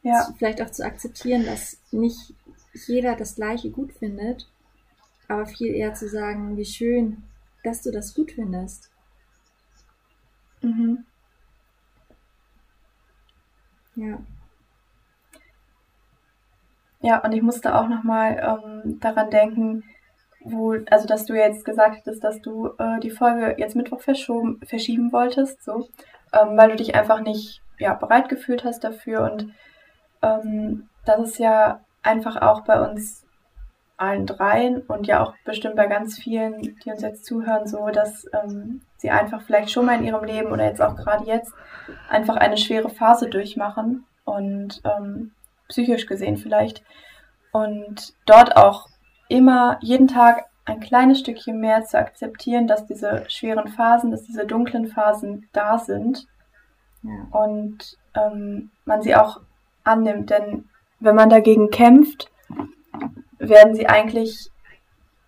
Ja. 0.03 0.29
Vielleicht 0.39 0.63
auch 0.63 0.71
zu 0.71 0.85
akzeptieren, 0.85 1.45
dass 1.45 1.79
nicht 1.91 2.35
jeder 2.73 3.17
das 3.17 3.35
Gleiche 3.35 3.71
gut 3.71 3.93
findet, 3.93 4.49
aber 5.29 5.47
viel 5.47 5.75
eher 5.75 5.95
zu 5.95 6.09
sagen, 6.09 6.57
wie 6.57 6.65
schön, 6.65 7.23
dass 7.65 7.83
du 7.83 7.91
das 7.91 8.15
gut 8.15 8.33
findest. 8.33 8.91
Mhm. 10.63 11.05
Ja. 13.95 14.19
Ja, 17.03 17.19
und 17.25 17.33
ich 17.33 17.43
musste 17.43 17.75
auch 17.75 17.89
nochmal 17.89 18.61
ähm, 18.65 19.01
daran 19.01 19.31
denken, 19.31 19.85
wo, 20.43 20.77
also 20.91 21.07
dass 21.07 21.27
du 21.27 21.35
jetzt 21.35 21.65
gesagt 21.65 21.97
hattest, 21.99 22.23
dass 22.23 22.41
du 22.41 22.69
äh, 22.79 23.01
die 23.01 23.11
Folge 23.11 23.55
jetzt 23.59 23.77
Mittwoch 23.77 24.01
verschoben, 24.01 24.61
verschieben 24.67 25.13
wolltest, 25.13 25.63
so, 25.65 25.89
ähm, 26.33 26.57
weil 26.57 26.71
du 26.71 26.77
dich 26.77 26.95
einfach 26.95 27.21
nicht 27.21 27.63
ja, 27.79 27.95
bereit 27.95 28.29
gefühlt 28.29 28.65
hast 28.65 28.85
dafür. 28.85 29.31
Und 29.31 29.53
ähm, 30.23 30.89
das 31.07 31.21
ist 31.21 31.39
ja 31.39 31.81
einfach 32.03 32.37
auch 32.41 32.65
bei 32.65 32.81
uns 32.81 33.25
allen 34.01 34.27
dreien 34.27 34.81
und 34.83 35.07
ja 35.07 35.23
auch 35.23 35.35
bestimmt 35.45 35.77
bei 35.77 35.87
ganz 35.87 36.19
vielen, 36.19 36.63
die 36.63 36.91
uns 36.91 37.03
jetzt 37.03 37.27
zuhören, 37.27 37.67
so, 37.67 37.89
dass 37.89 38.27
ähm, 38.33 38.81
sie 38.97 39.11
einfach 39.11 39.43
vielleicht 39.43 39.71
schon 39.71 39.85
mal 39.85 39.99
in 39.99 40.05
ihrem 40.05 40.25
Leben 40.25 40.51
oder 40.53 40.65
jetzt 40.65 40.81
auch 40.81 40.97
gerade 40.97 41.27
jetzt 41.27 41.53
einfach 42.09 42.37
eine 42.37 42.57
schwere 42.57 42.89
Phase 42.89 43.29
durchmachen 43.29 44.07
und 44.25 44.81
ähm, 44.85 45.33
psychisch 45.69 46.07
gesehen 46.07 46.39
vielleicht 46.39 46.83
und 47.53 48.15
dort 48.25 48.57
auch 48.57 48.89
immer 49.29 49.79
jeden 49.83 50.09
Tag 50.09 50.47
ein 50.65 50.81
kleines 50.81 51.21
Stückchen 51.21 51.61
mehr 51.61 51.85
zu 51.85 51.99
akzeptieren, 51.99 52.67
dass 52.67 52.87
diese 52.87 53.25
schweren 53.29 53.69
Phasen, 53.69 54.11
dass 54.11 54.23
diese 54.23 54.47
dunklen 54.47 54.87
Phasen 54.87 55.49
da 55.53 55.79
sind 55.79 56.27
ja. 57.03 57.27
und 57.33 57.99
ähm, 58.15 58.71
man 58.87 59.03
sie 59.03 59.15
auch 59.15 59.41
annimmt, 59.85 60.31
denn 60.31 60.69
wenn 61.01 61.17
man 61.17 61.29
dagegen 61.29 61.71
kämpft, 61.71 62.31
werden 63.41 63.75
sie 63.75 63.89
eigentlich 63.89 64.51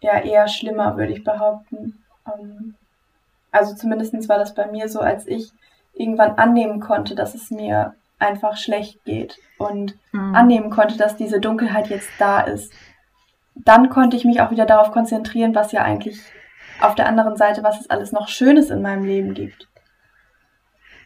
ja 0.00 0.20
eher 0.20 0.46
schlimmer, 0.46 0.96
würde 0.96 1.12
ich 1.12 1.24
behaupten. 1.24 2.04
Ähm, 2.26 2.74
also 3.50 3.74
zumindest 3.74 4.28
war 4.28 4.38
das 4.38 4.54
bei 4.54 4.66
mir 4.66 4.88
so, 4.88 5.00
als 5.00 5.26
ich 5.26 5.50
irgendwann 5.94 6.32
annehmen 6.32 6.80
konnte, 6.80 7.14
dass 7.14 7.34
es 7.34 7.50
mir 7.50 7.94
einfach 8.18 8.56
schlecht 8.56 9.04
geht 9.04 9.38
und 9.58 9.96
mhm. 10.12 10.34
annehmen 10.34 10.70
konnte, 10.70 10.96
dass 10.96 11.16
diese 11.16 11.40
Dunkelheit 11.40 11.88
jetzt 11.88 12.10
da 12.18 12.40
ist. 12.40 12.72
Dann 13.54 13.90
konnte 13.90 14.16
ich 14.16 14.24
mich 14.24 14.40
auch 14.40 14.50
wieder 14.50 14.64
darauf 14.64 14.92
konzentrieren, 14.92 15.54
was 15.54 15.72
ja 15.72 15.82
eigentlich 15.82 16.20
auf 16.80 16.94
der 16.94 17.06
anderen 17.06 17.36
Seite, 17.36 17.62
was 17.62 17.80
es 17.80 17.90
alles 17.90 18.12
noch 18.12 18.28
Schönes 18.28 18.70
in 18.70 18.80
meinem 18.80 19.04
Leben 19.04 19.34
gibt. 19.34 19.68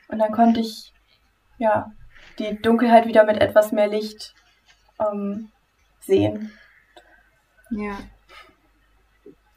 Und 0.09 0.19
dann 0.19 0.31
konnte 0.31 0.61
ich, 0.61 0.93
ja, 1.59 1.91
die 2.39 2.61
Dunkelheit 2.61 3.07
wieder 3.07 3.25
mit 3.25 3.41
etwas 3.41 3.73
mehr 3.73 3.89
Licht 3.89 4.35
ähm, 5.01 5.51
sehen. 6.01 6.53
Ja. 7.71 7.99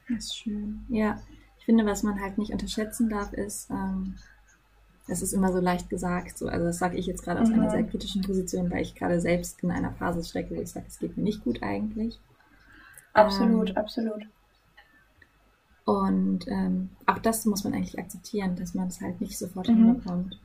Das 0.07 0.25
ist 0.25 0.37
schön. 0.37 0.85
Ja. 0.89 1.21
Ich 1.59 1.65
finde, 1.65 1.85
was 1.85 2.03
man 2.03 2.19
halt 2.19 2.37
nicht 2.37 2.51
unterschätzen 2.51 3.09
darf, 3.09 3.33
ist, 3.33 3.69
ähm, 3.69 4.15
es 5.07 5.21
ist 5.21 5.33
immer 5.33 5.51
so 5.51 5.59
leicht 5.59 5.89
gesagt, 5.89 6.37
so, 6.37 6.47
also 6.47 6.65
das 6.65 6.79
sage 6.79 6.97
ich 6.97 7.05
jetzt 7.05 7.23
gerade 7.23 7.41
aus 7.41 7.49
mhm. 7.49 7.55
einer 7.55 7.71
sehr 7.71 7.83
kritischen 7.83 8.21
Position, 8.21 8.71
weil 8.71 8.81
ich 8.81 8.95
gerade 8.95 9.19
selbst 9.19 9.61
in 9.63 9.71
einer 9.71 9.93
Phase 9.93 10.23
strecke, 10.23 10.55
wo 10.55 10.61
ich 10.61 10.69
sage, 10.69 10.85
es 10.87 10.99
geht 10.99 11.17
mir 11.17 11.23
nicht 11.23 11.43
gut 11.43 11.61
eigentlich. 11.63 12.19
Absolut, 13.13 13.69
ähm, 13.69 13.77
absolut. 13.77 14.27
Und 15.85 16.47
ähm, 16.47 16.89
auch 17.07 17.17
das 17.17 17.45
muss 17.45 17.63
man 17.63 17.73
eigentlich 17.73 17.97
akzeptieren, 17.97 18.55
dass 18.55 18.75
man 18.75 18.87
es 18.87 19.01
halt 19.01 19.21
nicht 19.21 19.37
sofort 19.37 19.67
mhm. 19.67 19.75
hinbekommt. 19.75 20.39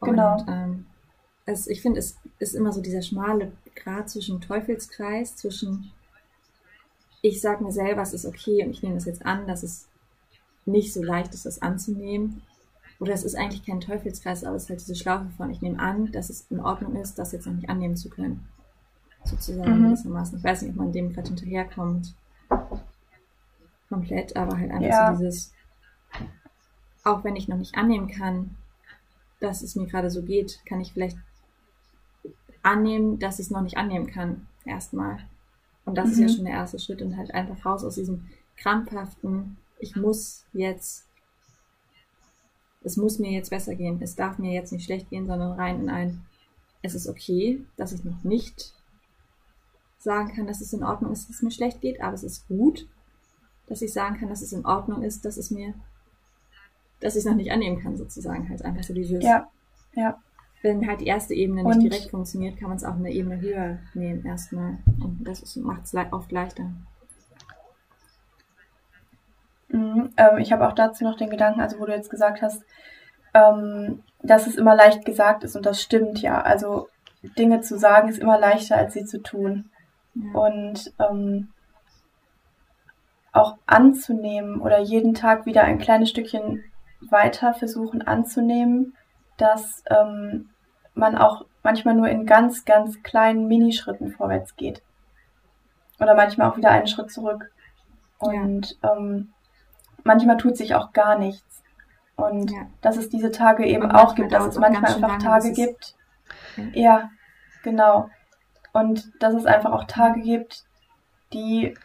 Genau. 0.00 0.38
Und 0.38 0.48
ähm, 0.48 0.86
es, 1.46 1.66
ich 1.66 1.82
finde, 1.82 1.98
es 1.98 2.16
ist 2.38 2.54
immer 2.54 2.72
so 2.72 2.80
dieser 2.80 3.02
schmale 3.02 3.52
Grad 3.74 4.08
zwischen 4.08 4.40
Teufelskreis, 4.40 5.36
zwischen 5.36 5.90
ich 7.24 7.40
sage 7.40 7.64
mir 7.64 7.72
selber, 7.72 8.02
es 8.02 8.12
ist 8.12 8.26
okay 8.26 8.62
und 8.62 8.70
ich 8.70 8.82
nehme 8.82 8.96
es 8.96 9.06
jetzt 9.06 9.24
an, 9.24 9.46
dass 9.46 9.62
es 9.62 9.88
nicht 10.66 10.92
so 10.92 11.02
leicht 11.02 11.32
ist, 11.32 11.46
das 11.46 11.62
anzunehmen. 11.62 12.42
Oder 13.00 13.14
es 13.14 13.24
ist 13.24 13.34
eigentlich 13.34 13.64
kein 13.64 13.80
Teufelskreis, 13.80 14.44
aber 14.44 14.56
es 14.56 14.64
ist 14.64 14.68
halt 14.68 14.80
diese 14.80 14.94
Schlaufe 14.94 15.30
von, 15.38 15.50
ich 15.50 15.62
nehme 15.62 15.78
an, 15.78 16.12
dass 16.12 16.28
es 16.28 16.46
in 16.50 16.60
Ordnung 16.60 16.96
ist, 16.96 17.18
das 17.18 17.32
jetzt 17.32 17.46
noch 17.46 17.54
nicht 17.54 17.70
annehmen 17.70 17.96
zu 17.96 18.10
können. 18.10 18.46
Sozusagen 19.24 19.80
mhm. 19.80 19.84
gewissermaßen. 19.86 20.36
Ich 20.36 20.44
weiß 20.44 20.62
nicht, 20.62 20.72
ob 20.72 20.76
man 20.76 20.92
dem 20.92 21.14
gerade 21.14 21.28
hinterherkommt. 21.28 22.14
Komplett, 23.88 24.36
aber 24.36 24.58
halt 24.58 24.70
einfach 24.70 24.86
ja. 24.86 25.14
so 25.14 25.22
dieses, 25.22 25.52
auch 27.04 27.24
wenn 27.24 27.36
ich 27.36 27.48
noch 27.48 27.56
nicht 27.56 27.74
annehmen 27.74 28.08
kann, 28.08 28.54
dass 29.40 29.62
es 29.62 29.76
mir 29.76 29.86
gerade 29.86 30.10
so 30.10 30.22
geht, 30.22 30.60
kann 30.66 30.82
ich 30.82 30.92
vielleicht 30.92 31.16
annehmen, 32.62 33.18
dass 33.18 33.38
ich 33.38 33.46
es 33.46 33.50
noch 33.50 33.62
nicht 33.62 33.78
annehmen 33.78 34.08
kann. 34.08 34.46
Erstmal. 34.66 35.20
Und 35.84 35.96
das 35.96 36.06
mhm. 36.06 36.12
ist 36.12 36.18
ja 36.18 36.26
mhm. 36.26 36.32
schon 36.36 36.44
der 36.44 36.54
erste 36.54 36.78
Schritt 36.78 37.02
und 37.02 37.16
halt 37.16 37.32
einfach 37.32 37.64
raus 37.64 37.84
aus 37.84 37.96
diesem 37.96 38.26
krampfhaften, 38.56 39.56
ich 39.78 39.96
muss 39.96 40.44
jetzt, 40.52 41.06
es 42.82 42.96
muss 42.96 43.18
mir 43.18 43.32
jetzt 43.32 43.50
besser 43.50 43.74
gehen, 43.74 44.00
es 44.00 44.14
darf 44.14 44.38
mir 44.38 44.52
jetzt 44.52 44.72
nicht 44.72 44.84
schlecht 44.84 45.10
gehen, 45.10 45.26
sondern 45.26 45.52
rein 45.52 45.80
in 45.80 45.90
ein, 45.90 46.24
es 46.82 46.94
ist 46.94 47.08
okay, 47.08 47.64
dass 47.76 47.92
ich 47.92 48.04
noch 48.04 48.22
nicht 48.24 48.74
sagen 49.98 50.34
kann, 50.34 50.46
dass 50.46 50.60
es 50.60 50.72
in 50.72 50.84
Ordnung 50.84 51.12
ist, 51.12 51.28
dass 51.28 51.36
es 51.36 51.42
mir 51.42 51.50
schlecht 51.50 51.80
geht, 51.80 52.00
aber 52.00 52.14
es 52.14 52.22
ist 52.22 52.46
gut, 52.46 52.86
dass 53.66 53.82
ich 53.82 53.92
sagen 53.92 54.18
kann, 54.18 54.28
dass 54.28 54.42
es 54.42 54.52
in 54.52 54.66
Ordnung 54.66 55.02
ist, 55.02 55.24
dass 55.24 55.36
es 55.36 55.50
mir, 55.50 55.74
dass 57.00 57.14
ich 57.14 57.20
es 57.20 57.24
noch 57.24 57.34
nicht 57.34 57.50
annehmen 57.50 57.82
kann, 57.82 57.96
sozusagen. 57.96 58.48
Halt 58.48 58.62
einfach 58.62 58.82
so 58.82 58.92
dieses. 58.92 59.24
Ja, 59.24 59.48
ja. 59.94 60.20
Wenn 60.64 60.88
halt 60.88 61.02
die 61.02 61.06
erste 61.06 61.34
Ebene 61.34 61.62
nicht 61.62 61.76
Und 61.76 61.82
direkt 61.82 62.10
funktioniert, 62.10 62.58
kann 62.58 62.68
man 62.68 62.78
es 62.78 62.84
auch 62.84 62.94
eine 62.94 63.12
Ebene 63.12 63.38
höher 63.38 63.80
nehmen 63.92 64.24
erstmal. 64.24 64.78
Und 64.98 65.18
das 65.20 65.56
macht 65.56 65.84
es 65.84 65.94
oft 66.10 66.32
leichter. 66.32 66.70
Mhm, 69.68 70.08
ähm, 70.16 70.38
ich 70.38 70.52
habe 70.52 70.66
auch 70.66 70.72
dazu 70.72 71.04
noch 71.04 71.18
den 71.18 71.28
Gedanken, 71.28 71.60
also 71.60 71.78
wo 71.78 71.84
du 71.84 71.92
jetzt 71.92 72.08
gesagt 72.08 72.40
hast, 72.40 72.62
ähm, 73.34 74.02
dass 74.22 74.46
es 74.46 74.56
immer 74.56 74.74
leicht 74.74 75.04
gesagt 75.04 75.44
ist 75.44 75.54
und 75.54 75.66
das 75.66 75.82
stimmt 75.82 76.22
ja. 76.22 76.40
Also 76.40 76.88
Dinge 77.36 77.60
zu 77.60 77.78
sagen 77.78 78.08
ist 78.08 78.18
immer 78.18 78.38
leichter, 78.38 78.78
als 78.78 78.94
sie 78.94 79.04
zu 79.04 79.20
tun. 79.20 79.68
Ja. 80.14 80.40
Und 80.40 80.94
ähm, 80.98 81.48
auch 83.32 83.58
anzunehmen 83.66 84.62
oder 84.62 84.78
jeden 84.78 85.12
Tag 85.12 85.44
wieder 85.44 85.64
ein 85.64 85.78
kleines 85.78 86.08
Stückchen 86.08 86.64
weiter 87.10 87.52
versuchen 87.52 88.00
anzunehmen, 88.00 88.94
dass 89.36 89.82
ähm, 89.90 90.48
man 90.94 91.16
auch 91.16 91.44
manchmal 91.62 91.94
nur 91.94 92.08
in 92.08 92.26
ganz, 92.26 92.64
ganz 92.64 93.02
kleinen 93.02 93.48
Minischritten 93.48 94.12
vorwärts 94.12 94.56
geht. 94.56 94.82
Oder 95.98 96.14
manchmal 96.14 96.50
auch 96.50 96.56
wieder 96.56 96.70
einen 96.70 96.86
Schritt 96.86 97.10
zurück. 97.10 97.50
Und 98.18 98.78
ja. 98.82 98.96
ähm, 98.96 99.32
manchmal 100.02 100.36
tut 100.36 100.56
sich 100.56 100.74
auch 100.74 100.92
gar 100.92 101.18
nichts. 101.18 101.62
Und 102.16 102.50
ja. 102.50 102.66
dass 102.80 102.96
es 102.96 103.08
diese 103.08 103.32
Tage 103.32 103.66
eben 103.66 103.90
auch 103.90 104.14
gibt, 104.14 104.32
dass 104.32 104.46
es 104.46 104.58
manchmal 104.58 104.94
einfach 104.94 105.18
Tage 105.18 105.52
gibt. 105.52 105.96
Ja. 106.56 106.64
ja, 106.72 107.10
genau. 107.62 108.08
Und 108.72 109.10
dass 109.20 109.34
es 109.34 109.46
einfach 109.46 109.72
auch 109.72 109.84
Tage 109.84 110.20
gibt, 110.20 110.64
die 111.32 111.76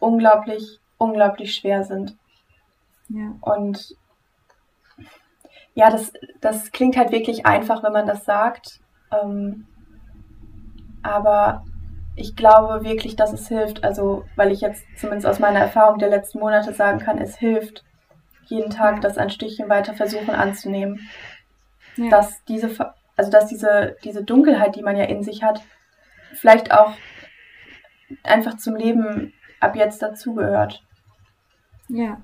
unglaublich, 0.00 0.80
unglaublich 0.98 1.54
schwer 1.54 1.84
sind. 1.84 2.16
Ja. 3.08 3.34
Und 3.40 3.96
ja, 5.78 5.90
das, 5.90 6.12
das 6.40 6.72
klingt 6.72 6.96
halt 6.96 7.12
wirklich 7.12 7.46
einfach, 7.46 7.84
wenn 7.84 7.92
man 7.92 8.04
das 8.04 8.24
sagt. 8.24 8.80
Ähm, 9.12 9.64
aber 11.04 11.64
ich 12.16 12.34
glaube 12.34 12.82
wirklich, 12.82 13.14
dass 13.14 13.32
es 13.32 13.46
hilft. 13.46 13.84
Also, 13.84 14.24
weil 14.34 14.50
ich 14.50 14.60
jetzt 14.60 14.84
zumindest 14.96 15.28
aus 15.28 15.38
meiner 15.38 15.60
Erfahrung 15.60 16.00
der 16.00 16.08
letzten 16.08 16.40
Monate 16.40 16.74
sagen 16.74 16.98
kann, 16.98 17.18
es 17.18 17.36
hilft, 17.36 17.84
jeden 18.46 18.70
Tag 18.70 19.02
das 19.02 19.18
ein 19.18 19.30
Stückchen 19.30 19.68
weiter 19.68 19.94
versuchen 19.94 20.30
anzunehmen. 20.30 21.08
Ja. 21.94 22.10
Dass 22.10 22.42
diese, 22.46 22.92
also 23.16 23.30
dass 23.30 23.46
diese, 23.46 23.94
diese 24.02 24.24
Dunkelheit, 24.24 24.74
die 24.74 24.82
man 24.82 24.96
ja 24.96 25.04
in 25.04 25.22
sich 25.22 25.44
hat, 25.44 25.62
vielleicht 26.32 26.72
auch 26.72 26.90
einfach 28.24 28.56
zum 28.56 28.74
Leben 28.74 29.32
ab 29.60 29.76
jetzt 29.76 30.02
dazugehört. 30.02 30.82
Ja. 31.86 32.20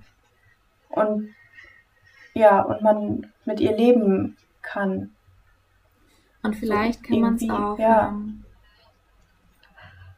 Und 0.88 1.32
ja, 2.34 2.62
und 2.62 2.82
man 2.82 3.32
mit 3.44 3.60
ihr 3.60 3.76
leben 3.76 4.36
kann. 4.62 5.10
Und 6.42 6.56
vielleicht 6.56 7.02
kann 7.02 7.20
man 7.20 7.34
es 7.36 7.48
auch. 7.48 7.78
Ja. 7.78 8.08
Ähm, 8.08 8.44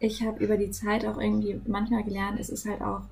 ich 0.00 0.22
habe 0.22 0.42
über 0.42 0.56
die 0.56 0.70
Zeit 0.70 1.06
auch 1.06 1.18
irgendwie 1.18 1.60
manchmal 1.66 2.02
gelernt, 2.02 2.38
es 2.38 2.50
ist 2.50 2.66
halt 2.66 2.82
auch 2.82 3.02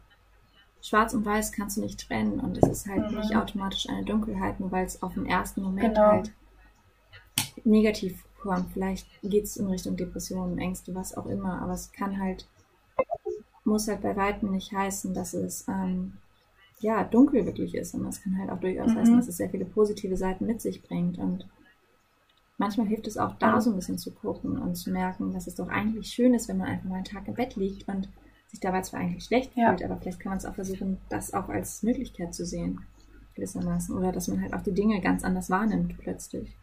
schwarz 0.83 1.15
und 1.15 1.25
weiß 1.25 1.53
kannst 1.53 1.79
du 1.79 1.81
nicht 1.81 2.07
trennen 2.07 2.41
und 2.41 2.59
es 2.59 2.69
ist 2.69 2.87
halt 2.87 3.11
mhm. 3.11 3.19
nicht 3.19 3.35
automatisch 3.35 3.89
eine 3.89 4.05
Dunkelheit, 4.05 4.61
nur 4.61 4.71
weil 4.71 4.85
es 4.85 5.03
auf 5.03 5.15
den 5.15 5.25
ersten 5.25 5.63
Moment 5.63 5.95
genau. 5.95 6.09
halt 6.09 6.33
negativ 7.65 8.23
kommt. 8.43 8.71
Vielleicht 8.73 9.07
geht 9.23 9.45
es 9.45 9.57
in 9.57 9.67
Richtung 9.69 9.97
Depressionen, 9.97 10.59
Ängste, 10.59 10.95
was 10.95 11.17
auch 11.17 11.25
immer, 11.25 11.63
aber 11.63 11.73
es 11.73 11.91
kann 11.93 12.21
halt 12.21 12.47
muss 13.65 13.89
halt 13.89 14.03
bei 14.03 14.15
weitem 14.15 14.51
nicht 14.51 14.73
heißen, 14.73 15.15
dass 15.15 15.35
es 15.35 15.67
ähm, 15.69 16.19
ja 16.81 17.05
dunkel 17.05 17.47
wirklich 17.47 17.75
ist. 17.75 17.95
Und 17.95 18.05
das 18.05 18.23
kann 18.23 18.39
halt 18.39 18.51
auch 18.51 18.61
durchaus 18.61 18.93
mhm. 18.93 18.99
heißen, 18.99 19.17
dass 19.17 19.29
es 19.29 19.37
sehr 19.37 19.51
viele 19.51 19.65
positive 19.65 20.17
Seiten 20.17 20.47
mit 20.47 20.61
sich 20.61 20.83
bringt. 20.83 21.19
Und 21.19 21.47
manchmal 22.59 22.87
hilft 22.87 23.07
es 23.07 23.19
auch 23.19 23.35
da 23.39 23.61
so 23.61 23.71
ein 23.71 23.77
bisschen 23.77 23.99
zu 23.99 24.13
gucken 24.13 24.59
und 24.59 24.75
zu 24.75 24.91
merken, 24.91 25.33
dass 25.33 25.47
es 25.47 25.55
doch 25.55 25.69
eigentlich 25.69 26.09
schön 26.09 26.35
ist, 26.35 26.49
wenn 26.49 26.59
man 26.59 26.69
einfach 26.69 26.89
mal 26.89 26.97
einen 26.97 27.05
Tag 27.05 27.27
im 27.29 27.35
Bett 27.35 27.57
liegt 27.57 27.89
und 27.89 28.09
sich 28.49 28.61
dabei 28.61 28.83
zwar 28.83 29.01
eigentlich 29.01 29.25
schlecht 29.25 29.53
ja. 29.57 29.71
fühlt, 29.71 29.83
aber 29.83 29.97
vielleicht 29.97 30.21
kann 30.21 30.31
man 30.31 30.39
es 30.39 30.47
auch 30.47 30.55
versuchen, 30.55 30.99
das 31.09 31.35
auch 31.35 31.49
als 31.49 31.83
Möglichkeit 31.83 32.35
zu 32.35 32.45
sehen, 32.45 32.81
gewissermaßen. 33.35 33.97
Oder 33.97 34.13
dass 34.13 34.29
man 34.29 34.41
halt 34.41 34.55
auch 34.55 34.63
die 34.63 34.75
Dinge 34.75 35.01
ganz 35.01 35.25
anders 35.25 35.51
wahrnimmt 35.51 35.99
plötzlich. 35.99 36.57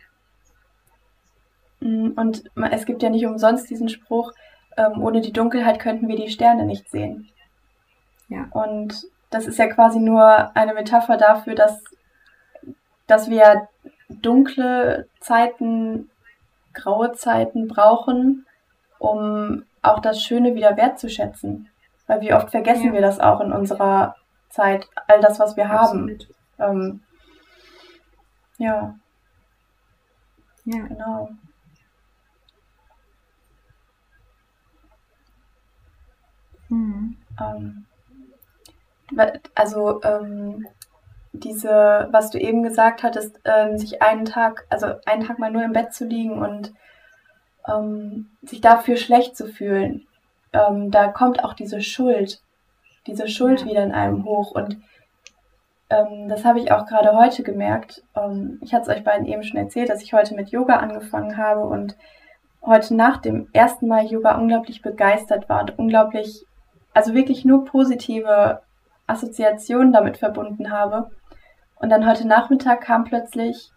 Mm, 1.81 2.11
und 2.15 2.43
es 2.71 2.85
gibt 2.85 3.03
ja 3.03 3.09
nicht 3.09 3.25
umsonst 3.25 3.69
diesen 3.69 3.89
Spruch, 3.89 4.31
ähm, 4.77 5.01
ohne 5.01 5.21
die 5.21 5.33
Dunkelheit 5.33 5.79
könnten 5.79 6.07
wir 6.07 6.15
die 6.15 6.29
Sterne 6.29 6.65
nicht 6.65 6.89
sehen. 6.89 7.29
Ja. 8.29 8.47
Und 8.51 9.07
das 9.31 9.47
ist 9.47 9.57
ja 9.57 9.67
quasi 9.67 9.99
nur 9.99 10.55
eine 10.55 10.73
Metapher 10.73 11.17
dafür, 11.17 11.55
dass, 11.55 11.81
dass 13.07 13.29
wir 13.29 13.67
dunkle 14.09 15.07
Zeiten, 15.19 16.11
graue 16.73 17.13
Zeiten 17.13 17.67
brauchen, 17.67 18.45
um 18.99 19.63
auch 19.81 19.99
das 19.99 20.21
Schöne 20.21 20.53
wieder 20.53 20.77
wertzuschätzen. 20.77 21.69
Weil 22.07 22.21
wie 22.21 22.33
oft 22.33 22.51
vergessen 22.51 22.87
ja. 22.87 22.93
wir 22.93 23.01
das 23.01 23.19
auch 23.19 23.39
in 23.39 23.53
unserer 23.53 24.15
Zeit, 24.49 24.87
all 25.07 25.21
das, 25.21 25.39
was 25.39 25.55
wir 25.55 25.69
Absolut. 25.69 26.27
haben. 26.59 26.77
Ähm, 26.77 26.99
ja. 28.57 28.95
Ja. 30.65 30.87
Genau. 30.87 31.29
Mhm. 36.67 37.17
Ähm, 37.39 37.85
also 39.55 40.01
ähm, 40.03 40.67
diese, 41.33 42.07
was 42.11 42.29
du 42.29 42.39
eben 42.39 42.63
gesagt 42.63 43.03
hattest, 43.03 43.39
ähm, 43.45 43.77
sich 43.77 44.01
einen 44.01 44.25
Tag, 44.25 44.65
also 44.69 44.87
einen 45.05 45.25
Tag 45.25 45.39
mal 45.39 45.51
nur 45.51 45.63
im 45.63 45.73
Bett 45.73 45.93
zu 45.93 46.05
liegen 46.05 46.41
und 46.41 46.73
ähm, 47.67 48.31
sich 48.41 48.61
dafür 48.61 48.97
schlecht 48.97 49.37
zu 49.37 49.47
fühlen, 49.47 50.07
ähm, 50.53 50.91
da 50.91 51.07
kommt 51.07 51.43
auch 51.43 51.53
diese 51.53 51.81
Schuld, 51.81 52.41
diese 53.07 53.27
Schuld 53.27 53.65
wieder 53.65 53.83
in 53.83 53.93
einem 53.93 54.25
hoch 54.25 54.51
und 54.51 54.81
ähm, 55.89 56.27
das 56.27 56.45
habe 56.45 56.59
ich 56.59 56.71
auch 56.71 56.85
gerade 56.85 57.15
heute 57.17 57.43
gemerkt. 57.43 58.03
Ähm, 58.15 58.59
ich 58.61 58.73
hatte 58.73 58.91
es 58.91 58.97
euch 58.97 59.03
beiden 59.03 59.25
eben 59.25 59.43
schon 59.43 59.59
erzählt, 59.59 59.89
dass 59.89 60.03
ich 60.03 60.13
heute 60.13 60.35
mit 60.35 60.49
Yoga 60.49 60.77
angefangen 60.77 61.37
habe 61.37 61.61
und 61.61 61.95
heute 62.61 62.95
nach 62.95 63.17
dem 63.17 63.49
ersten 63.53 63.87
Mal 63.87 64.05
Yoga 64.05 64.37
unglaublich 64.37 64.81
begeistert 64.81 65.49
war 65.49 65.61
und 65.61 65.79
unglaublich 65.79 66.45
also 66.93 67.13
wirklich 67.13 67.45
nur 67.45 67.65
positive 67.65 68.61
Assoziationen 69.11 69.93
damit 69.93 70.17
verbunden 70.17 70.71
habe. 70.71 71.09
Und 71.75 71.89
dann 71.89 72.07
heute 72.07 72.27
Nachmittag 72.27 72.81
kam 72.81 73.03
plötzlich, 73.03 73.71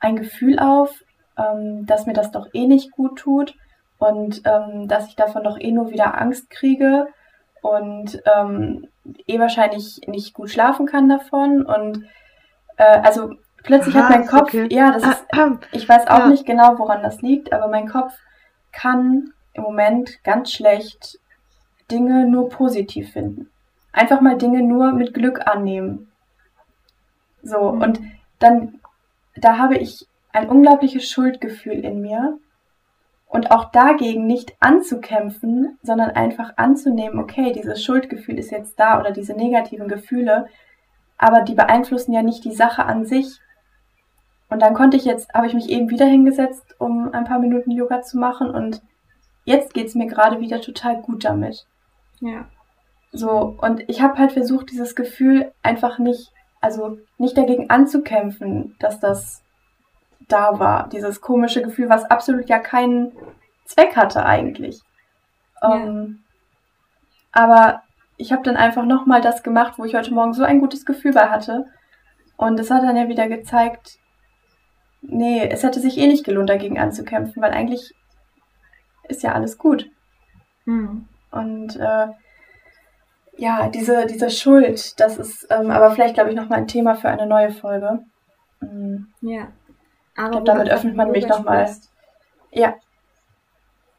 ein 0.00 0.16
Gefühl 0.16 0.58
auf, 0.58 1.02
ähm, 1.38 1.86
dass 1.86 2.06
mir 2.06 2.12
das 2.12 2.30
doch 2.30 2.48
eh 2.52 2.66
nicht 2.66 2.92
gut 2.92 3.18
tut 3.18 3.54
und 3.98 4.42
ähm, 4.44 4.88
dass 4.88 5.08
ich 5.08 5.16
davon 5.16 5.44
doch 5.44 5.58
eh 5.58 5.72
nur 5.72 5.90
wieder 5.90 6.20
Angst 6.20 6.50
kriege 6.50 7.06
und 7.62 8.20
ähm, 8.36 8.88
eh 9.26 9.38
wahrscheinlich 9.38 10.00
nicht 10.06 10.34
gut 10.34 10.50
schlafen 10.50 10.86
kann 10.86 11.08
davon 11.08 11.64
und 11.64 12.04
äh, 12.76 13.00
also 13.00 13.30
plötzlich 13.62 13.96
Aha, 13.96 14.04
hat 14.04 14.10
mein 14.10 14.26
Kopf, 14.26 14.48
okay. 14.48 14.68
ja, 14.70 14.92
das 14.92 15.02
ist, 15.02 15.26
ich 15.72 15.88
weiß 15.88 16.06
auch 16.08 16.20
ja. 16.20 16.26
nicht 16.28 16.46
genau, 16.46 16.78
woran 16.78 17.02
das 17.02 17.22
liegt, 17.22 17.52
aber 17.52 17.68
mein 17.68 17.88
Kopf 17.88 18.12
kann 18.72 19.32
im 19.54 19.62
Moment 19.62 20.22
ganz 20.22 20.52
schlecht 20.52 21.18
Dinge 21.90 22.26
nur 22.26 22.48
positiv 22.48 23.12
finden. 23.12 23.50
Einfach 23.96 24.20
mal 24.20 24.36
Dinge 24.36 24.62
nur 24.62 24.92
mit 24.92 25.14
Glück 25.14 25.46
annehmen. 25.46 26.12
So, 27.42 27.72
mhm. 27.72 27.80
und 27.80 28.00
dann, 28.38 28.78
da 29.36 29.56
habe 29.56 29.78
ich 29.78 30.06
ein 30.32 30.50
unglaubliches 30.50 31.08
Schuldgefühl 31.08 31.82
in 31.82 32.02
mir. 32.02 32.38
Und 33.28 33.50
auch 33.50 33.70
dagegen 33.72 34.26
nicht 34.26 34.54
anzukämpfen, 34.60 35.78
sondern 35.82 36.10
einfach 36.10 36.52
anzunehmen, 36.56 37.18
okay, 37.18 37.52
dieses 37.52 37.82
Schuldgefühl 37.82 38.38
ist 38.38 38.50
jetzt 38.50 38.78
da 38.78 39.00
oder 39.00 39.10
diese 39.10 39.32
negativen 39.32 39.88
Gefühle, 39.88 40.46
aber 41.18 41.40
die 41.40 41.54
beeinflussen 41.54 42.12
ja 42.12 42.22
nicht 42.22 42.44
die 42.44 42.54
Sache 42.54 42.84
an 42.84 43.04
sich. 43.04 43.40
Und 44.48 44.60
dann 44.60 44.74
konnte 44.74 44.96
ich 44.96 45.04
jetzt, 45.04 45.32
habe 45.34 45.46
ich 45.46 45.54
mich 45.54 45.70
eben 45.70 45.90
wieder 45.90 46.06
hingesetzt, 46.06 46.76
um 46.78 47.12
ein 47.12 47.24
paar 47.24 47.38
Minuten 47.40 47.70
Yoga 47.70 48.02
zu 48.02 48.18
machen 48.18 48.50
und 48.50 48.80
jetzt 49.44 49.74
geht 49.74 49.86
es 49.86 49.94
mir 49.94 50.06
gerade 50.06 50.40
wieder 50.40 50.60
total 50.60 51.00
gut 51.00 51.24
damit. 51.24 51.66
Ja. 52.20 52.46
So, 53.12 53.56
und 53.60 53.88
ich 53.88 54.02
habe 54.02 54.18
halt 54.18 54.32
versucht, 54.32 54.70
dieses 54.70 54.94
Gefühl 54.94 55.52
einfach 55.62 55.98
nicht, 55.98 56.32
also 56.60 56.98
nicht 57.18 57.36
dagegen 57.36 57.70
anzukämpfen, 57.70 58.76
dass 58.78 59.00
das 59.00 59.42
da 60.28 60.58
war. 60.58 60.88
Dieses 60.88 61.20
komische 61.20 61.62
Gefühl, 61.62 61.88
was 61.88 62.04
absolut 62.04 62.48
ja 62.48 62.58
keinen 62.58 63.12
Zweck 63.64 63.96
hatte 63.96 64.24
eigentlich. 64.24 64.80
Ja. 65.62 65.76
Ähm, 65.76 66.20
aber 67.32 67.82
ich 68.16 68.32
habe 68.32 68.42
dann 68.42 68.56
einfach 68.56 68.84
nochmal 68.84 69.20
das 69.20 69.42
gemacht, 69.42 69.74
wo 69.76 69.84
ich 69.84 69.94
heute 69.94 70.12
Morgen 70.12 70.32
so 70.32 70.42
ein 70.42 70.60
gutes 70.60 70.86
Gefühl 70.86 71.12
bei 71.12 71.28
hatte. 71.28 71.66
Und 72.36 72.58
es 72.60 72.70
hat 72.70 72.82
dann 72.82 72.96
ja 72.96 73.08
wieder 73.08 73.28
gezeigt, 73.28 73.98
nee, 75.02 75.46
es 75.48 75.62
hätte 75.62 75.80
sich 75.80 75.98
eh 75.98 76.06
nicht 76.06 76.24
gelohnt, 76.24 76.50
dagegen 76.50 76.78
anzukämpfen, 76.78 77.42
weil 77.42 77.52
eigentlich 77.52 77.94
ist 79.08 79.22
ja 79.22 79.32
alles 79.32 79.58
gut. 79.58 79.88
Mhm. 80.64 81.08
Und 81.30 81.76
äh, 81.76 82.08
ja, 83.36 83.68
diese, 83.68 84.06
diese 84.06 84.30
Schuld, 84.30 84.98
das 85.00 85.18
ist 85.18 85.46
ähm, 85.50 85.70
aber 85.70 85.90
vielleicht, 85.90 86.14
glaube 86.14 86.30
ich, 86.30 86.36
nochmal 86.36 86.58
ein 86.58 86.68
Thema 86.68 86.94
für 86.94 87.08
eine 87.08 87.26
neue 87.26 87.50
Folge. 87.50 88.00
Mhm. 88.60 89.08
Ja. 89.20 89.48
Aber 90.16 90.26
ich 90.26 90.30
glaube, 90.30 90.44
damit 90.44 90.70
öffnet 90.70 90.96
man 90.96 91.10
mich 91.10 91.26
nochmal. 91.26 91.70
Ja. 92.52 92.74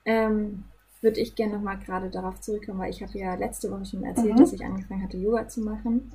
Ähm, 0.06 0.64
würde 1.02 1.20
ich 1.20 1.36
gerne 1.36 1.54
nochmal 1.54 1.78
gerade 1.78 2.10
darauf 2.10 2.42
zurückkommen, 2.42 2.80
weil 2.80 2.90
ich 2.90 3.04
habe 3.04 3.18
ja 3.18 3.36
letzte 3.36 3.70
Woche 3.70 3.86
schon 3.86 4.04
erzählt, 4.04 4.34
mhm. 4.34 4.40
dass 4.40 4.54
ich 4.54 4.66
angefangen 4.66 5.04
hatte, 5.04 5.18
Yoga 5.18 5.48
zu 5.48 5.62
machen. 5.62 6.12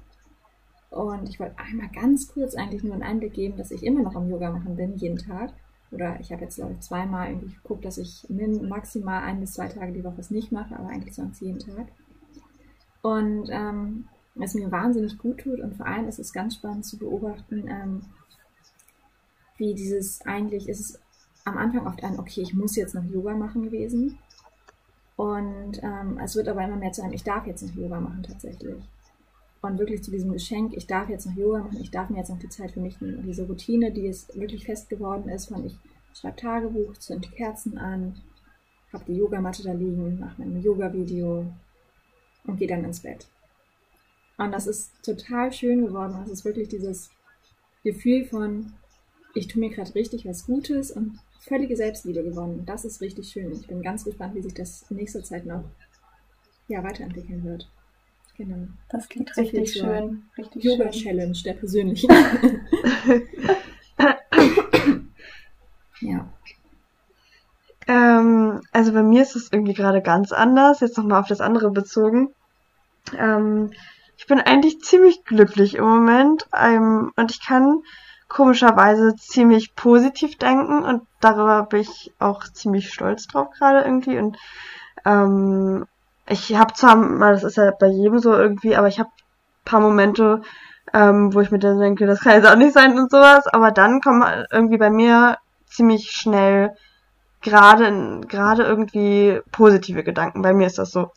Und 0.90 1.28
ich 1.28 1.40
wollte 1.40 1.58
einmal 1.58 1.88
ganz 1.88 2.28
kurz 2.28 2.54
eigentlich 2.54 2.82
nur 2.82 2.94
einen 2.94 3.02
Einblick 3.02 3.32
geben, 3.32 3.56
dass 3.56 3.70
ich 3.70 3.82
immer 3.84 4.02
noch 4.02 4.14
am 4.14 4.28
Yoga 4.28 4.50
machen 4.50 4.76
bin, 4.76 4.96
jeden 4.96 5.18
Tag. 5.18 5.52
Oder 5.90 6.18
ich 6.20 6.32
habe 6.32 6.42
jetzt, 6.42 6.56
glaube 6.56 6.72
ich, 6.72 6.80
zweimal 6.80 7.28
irgendwie 7.28 7.54
geguckt, 7.54 7.84
dass 7.84 7.98
ich 7.98 8.26
maximal 8.28 9.22
ein 9.22 9.40
bis 9.40 9.52
zwei 9.52 9.68
Tage 9.68 9.92
die 9.92 10.04
Woche 10.04 10.20
es 10.20 10.30
nicht 10.30 10.50
mache, 10.50 10.74
aber 10.78 10.88
eigentlich 10.88 11.14
sonst 11.14 11.40
jeden 11.40 11.58
Tag. 11.58 11.86
Und 13.02 13.48
ähm, 13.50 14.08
was 14.34 14.54
mir 14.54 14.70
wahnsinnig 14.70 15.18
gut 15.18 15.38
tut 15.38 15.60
und 15.60 15.76
vor 15.76 15.86
allem 15.86 16.08
ist 16.08 16.18
es 16.18 16.32
ganz 16.32 16.54
spannend 16.54 16.86
zu 16.86 16.96
beobachten, 16.96 17.68
ähm, 17.68 18.02
wie 19.58 19.74
dieses 19.74 20.22
eigentlich 20.22 20.68
ist 20.68 20.80
es 20.80 20.98
am 21.44 21.58
Anfang 21.58 21.86
oft 21.86 22.02
ein, 22.02 22.18
okay, 22.18 22.40
ich 22.42 22.54
muss 22.54 22.76
jetzt 22.76 22.94
noch 22.94 23.04
Yoga 23.04 23.34
machen 23.34 23.62
gewesen. 23.64 24.18
Und 25.16 25.82
ähm, 25.82 26.18
es 26.22 26.34
wird 26.36 26.48
aber 26.48 26.64
immer 26.64 26.76
mehr 26.76 26.92
zu 26.92 27.02
einem, 27.02 27.12
ich 27.12 27.24
darf 27.24 27.46
jetzt 27.46 27.62
noch 27.62 27.74
Yoga 27.74 28.00
machen 28.00 28.22
tatsächlich. 28.22 28.82
Und 29.60 29.78
wirklich 29.78 30.02
zu 30.02 30.10
diesem 30.10 30.32
Geschenk, 30.32 30.72
ich 30.74 30.86
darf 30.86 31.08
jetzt 31.08 31.26
noch 31.26 31.36
Yoga 31.36 31.58
machen, 31.58 31.80
ich 31.80 31.90
darf 31.90 32.10
mir 32.10 32.18
jetzt 32.18 32.30
noch 32.30 32.38
die 32.38 32.48
Zeit 32.48 32.72
für 32.72 32.80
mich 32.80 33.00
nehmen. 33.00 33.18
Und 33.18 33.26
diese 33.26 33.46
Routine, 33.46 33.92
die 33.92 34.06
es 34.06 34.28
wirklich 34.34 34.64
fest 34.64 34.88
geworden 34.88 35.28
ist, 35.28 35.46
von 35.46 35.64
ich 35.64 35.76
schreibe 36.14 36.36
Tagebuch, 36.36 36.94
zünd 36.94 37.30
Kerzen 37.32 37.78
an, 37.78 38.16
habe 38.92 39.04
die 39.06 39.16
Yogamatte 39.16 39.62
da 39.62 39.72
liegen, 39.72 40.18
mache 40.18 40.34
mein 40.38 40.60
Yoga-Video 40.62 41.46
und 42.44 42.56
gehe 42.58 42.68
dann 42.68 42.84
ins 42.84 43.00
Bett. 43.00 43.26
Und 44.38 44.52
das 44.52 44.66
ist 44.66 44.92
total 45.04 45.52
schön 45.52 45.86
geworden. 45.86 46.20
Es 46.24 46.30
ist 46.30 46.44
wirklich 46.44 46.68
dieses 46.68 47.10
Gefühl 47.84 48.24
von, 48.24 48.72
ich 49.34 49.48
tue 49.48 49.60
mir 49.60 49.70
gerade 49.70 49.94
richtig 49.94 50.26
was 50.26 50.46
Gutes 50.46 50.90
und 50.90 51.18
völlige 51.40 51.76
Selbstliebe 51.76 52.22
gewonnen. 52.22 52.64
Das 52.66 52.84
ist 52.84 53.00
richtig 53.00 53.28
schön. 53.28 53.52
Ich 53.52 53.66
bin 53.66 53.82
ganz 53.82 54.04
gespannt, 54.04 54.34
wie 54.34 54.42
sich 54.42 54.54
das 54.54 54.84
in 54.90 54.96
nächster 54.96 55.22
Zeit 55.22 55.46
noch 55.46 55.64
ja, 56.68 56.82
weiterentwickeln 56.82 57.44
wird. 57.44 57.68
Genau. 58.36 58.68
Das 58.88 59.08
klingt 59.08 59.34
so 59.34 59.40
richtig 59.40 59.72
schön. 59.72 60.24
Richtig 60.38 60.64
Yoga 60.64 60.90
Challenge, 60.90 61.36
der 61.44 61.52
persönliche. 61.54 62.08
ja. 66.00 66.32
Also 68.72 68.92
bei 68.92 69.02
mir 69.02 69.22
ist 69.22 69.36
es 69.36 69.52
irgendwie 69.52 69.74
gerade 69.74 70.02
ganz 70.02 70.32
anders. 70.32 70.80
Jetzt 70.80 70.96
nochmal 70.96 71.20
auf 71.20 71.28
das 71.28 71.40
andere 71.40 71.70
bezogen. 71.70 72.30
Ähm, 73.16 73.70
ich 74.16 74.26
bin 74.26 74.40
eigentlich 74.40 74.80
ziemlich 74.80 75.24
glücklich 75.24 75.74
im 75.74 75.84
Moment 75.84 76.46
ähm, 76.58 77.12
und 77.16 77.30
ich 77.30 77.44
kann 77.44 77.82
komischerweise 78.28 79.14
ziemlich 79.16 79.74
positiv 79.74 80.38
denken 80.38 80.82
und 80.84 81.02
darüber 81.20 81.64
bin 81.64 81.80
ich 81.80 82.12
auch 82.18 82.44
ziemlich 82.44 82.92
stolz 82.92 83.26
drauf 83.26 83.48
gerade 83.58 83.80
irgendwie 83.84 84.18
und 84.18 84.38
ähm, 85.04 85.86
ich 86.28 86.56
habe 86.56 86.72
zwar 86.72 86.96
mal, 86.96 87.34
das 87.34 87.44
ist 87.44 87.56
ja 87.56 87.72
bei 87.72 87.88
jedem 87.88 88.20
so 88.20 88.32
irgendwie, 88.32 88.76
aber 88.76 88.88
ich 88.88 88.98
habe 88.98 89.10
paar 89.64 89.80
Momente, 89.80 90.42
ähm, 90.94 91.34
wo 91.34 91.40
ich 91.40 91.50
mir 91.50 91.58
dann 91.58 91.78
denke, 91.78 92.06
das 92.06 92.20
kann 92.20 92.34
jetzt 92.34 92.46
auch 92.46 92.56
nicht 92.56 92.72
sein 92.72 92.98
und 92.98 93.10
sowas, 93.10 93.46
aber 93.46 93.70
dann 93.70 94.00
kommen 94.00 94.46
irgendwie 94.50 94.78
bei 94.78 94.90
mir 94.90 95.38
ziemlich 95.66 96.10
schnell 96.10 96.76
gerade 97.42 98.20
gerade 98.28 98.62
irgendwie 98.62 99.40
positive 99.50 100.04
Gedanken. 100.04 100.42
Bei 100.42 100.52
mir 100.52 100.66
ist 100.66 100.78
das 100.78 100.90
so. 100.90 101.10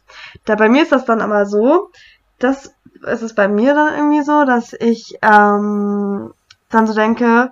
Da 0.46 0.56
bei 0.56 0.70
mir 0.70 0.84
ist 0.84 0.92
das 0.92 1.06
dann 1.06 1.22
aber 1.22 1.46
so, 1.46 1.92
dass 2.40 2.74
es 3.06 3.22
ist 3.22 3.36
bei 3.36 3.48
mir 3.48 3.74
dann 3.74 3.94
irgendwie 3.94 4.24
so, 4.24 4.46
dass 4.46 4.74
ich 4.74 5.18
ähm, 5.22 6.34
dann 6.70 6.88
so 6.88 6.94
denke, 6.94 7.52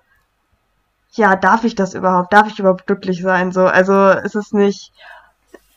ja, 1.11 1.35
darf 1.35 1.63
ich 1.63 1.75
das 1.75 1.93
überhaupt? 1.93 2.33
Darf 2.33 2.47
ich 2.47 2.59
überhaupt 2.59 2.87
glücklich 2.87 3.21
sein? 3.21 3.51
So, 3.51 3.65
also 3.65 4.09
ist 4.09 4.35
es 4.35 4.51
nicht, 4.51 4.91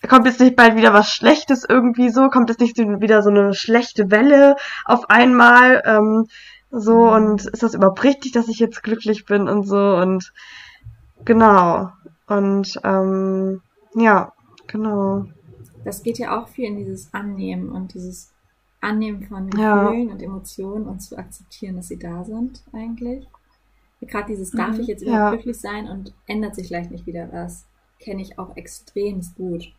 kommt 0.08 0.26
jetzt 0.26 0.40
nicht 0.40 0.56
bald 0.56 0.76
wieder 0.76 0.94
was 0.94 1.10
Schlechtes 1.10 1.64
irgendwie 1.68 2.10
so, 2.10 2.28
kommt 2.30 2.48
jetzt 2.48 2.60
nicht 2.60 2.78
wieder 2.78 3.22
so 3.22 3.30
eine 3.30 3.54
schlechte 3.54 4.10
Welle 4.10 4.56
auf 4.84 5.10
einmal, 5.10 5.82
ähm, 5.84 6.28
so 6.70 7.06
mhm. 7.06 7.12
und 7.12 7.46
ist 7.46 7.62
das 7.62 7.74
überhaupt 7.74 8.02
richtig, 8.04 8.32
dass 8.32 8.48
ich 8.48 8.58
jetzt 8.58 8.82
glücklich 8.82 9.26
bin 9.26 9.48
und 9.48 9.64
so 9.66 9.96
und 9.96 10.32
genau. 11.24 11.92
Und 12.26 12.80
ähm, 12.84 13.62
ja, 13.94 14.32
genau. 14.66 15.26
Das 15.84 16.02
geht 16.02 16.18
ja 16.18 16.40
auch 16.40 16.48
viel 16.48 16.66
in 16.66 16.76
dieses 16.76 17.12
Annehmen 17.14 17.70
und 17.70 17.94
dieses 17.94 18.32
Annehmen 18.80 19.22
von 19.24 19.50
Gefühlen 19.50 20.08
ja. 20.08 20.12
und 20.12 20.22
Emotionen 20.22 20.86
und 20.86 21.00
zu 21.00 21.16
akzeptieren, 21.16 21.76
dass 21.76 21.88
sie 21.88 21.98
da 21.98 22.24
sind 22.24 22.62
eigentlich. 22.72 23.26
Gerade 24.00 24.26
dieses, 24.28 24.50
darf 24.50 24.74
mhm. 24.74 24.82
ich 24.82 24.86
jetzt 24.88 25.02
überhaupt 25.02 25.20
ja. 25.20 25.30
glücklich 25.30 25.58
sein 25.58 25.88
und 25.88 26.14
ändert 26.26 26.54
sich 26.54 26.68
vielleicht 26.68 26.90
nicht 26.90 27.06
wieder 27.06 27.32
was, 27.32 27.66
kenne 27.98 28.22
ich 28.22 28.38
auch 28.38 28.56
extremst 28.56 29.34
gut. 29.36 29.72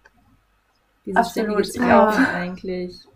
Dieses 1.06 1.18
Absolut, 1.18 1.66
ständige 1.66 1.90
ja. 1.90 2.08
eigentlich. 2.34 3.08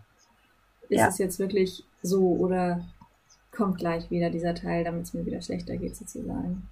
Ist 0.88 0.98
ja. 0.98 1.08
es 1.08 1.18
jetzt 1.18 1.38
wirklich 1.38 1.84
so 2.02 2.36
oder 2.36 2.84
kommt 3.50 3.78
gleich 3.78 4.10
wieder 4.10 4.30
dieser 4.30 4.54
Teil, 4.54 4.84
damit 4.84 5.02
es 5.02 5.14
mir 5.14 5.26
wieder 5.26 5.42
schlechter 5.42 5.76
geht 5.76 5.96
sozusagen. 5.96 6.68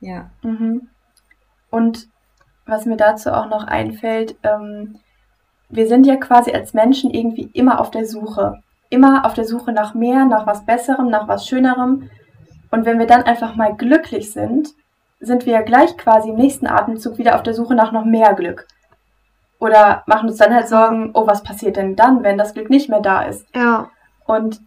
Ja. 0.00 0.30
Mhm. 0.42 0.88
Und 1.74 2.06
was 2.66 2.86
mir 2.86 2.96
dazu 2.96 3.32
auch 3.32 3.48
noch 3.48 3.66
einfällt, 3.66 4.36
ähm, 4.44 5.00
wir 5.68 5.88
sind 5.88 6.06
ja 6.06 6.14
quasi 6.14 6.52
als 6.52 6.72
Menschen 6.72 7.10
irgendwie 7.10 7.50
immer 7.52 7.80
auf 7.80 7.90
der 7.90 8.06
Suche. 8.06 8.62
Immer 8.90 9.26
auf 9.26 9.34
der 9.34 9.44
Suche 9.44 9.72
nach 9.72 9.92
mehr, 9.92 10.24
nach 10.24 10.46
was 10.46 10.64
Besserem, 10.64 11.08
nach 11.08 11.26
was 11.26 11.48
Schönerem. 11.48 12.10
Und 12.70 12.84
wenn 12.84 13.00
wir 13.00 13.08
dann 13.08 13.24
einfach 13.24 13.56
mal 13.56 13.74
glücklich 13.74 14.30
sind, 14.30 14.68
sind 15.18 15.46
wir 15.46 15.54
ja 15.54 15.62
gleich 15.62 15.96
quasi 15.96 16.30
im 16.30 16.36
nächsten 16.36 16.68
Atemzug 16.68 17.18
wieder 17.18 17.34
auf 17.34 17.42
der 17.42 17.54
Suche 17.54 17.74
nach 17.74 17.90
noch 17.90 18.04
mehr 18.04 18.34
Glück. 18.34 18.68
Oder 19.58 20.04
machen 20.06 20.28
uns 20.28 20.38
dann 20.38 20.54
halt 20.54 20.68
Sorgen, 20.68 21.10
oh, 21.14 21.26
was 21.26 21.42
passiert 21.42 21.76
denn 21.76 21.96
dann, 21.96 22.22
wenn 22.22 22.38
das 22.38 22.54
Glück 22.54 22.70
nicht 22.70 22.88
mehr 22.88 23.00
da 23.00 23.22
ist? 23.22 23.48
Ja. 23.52 23.90
Und 24.26 24.60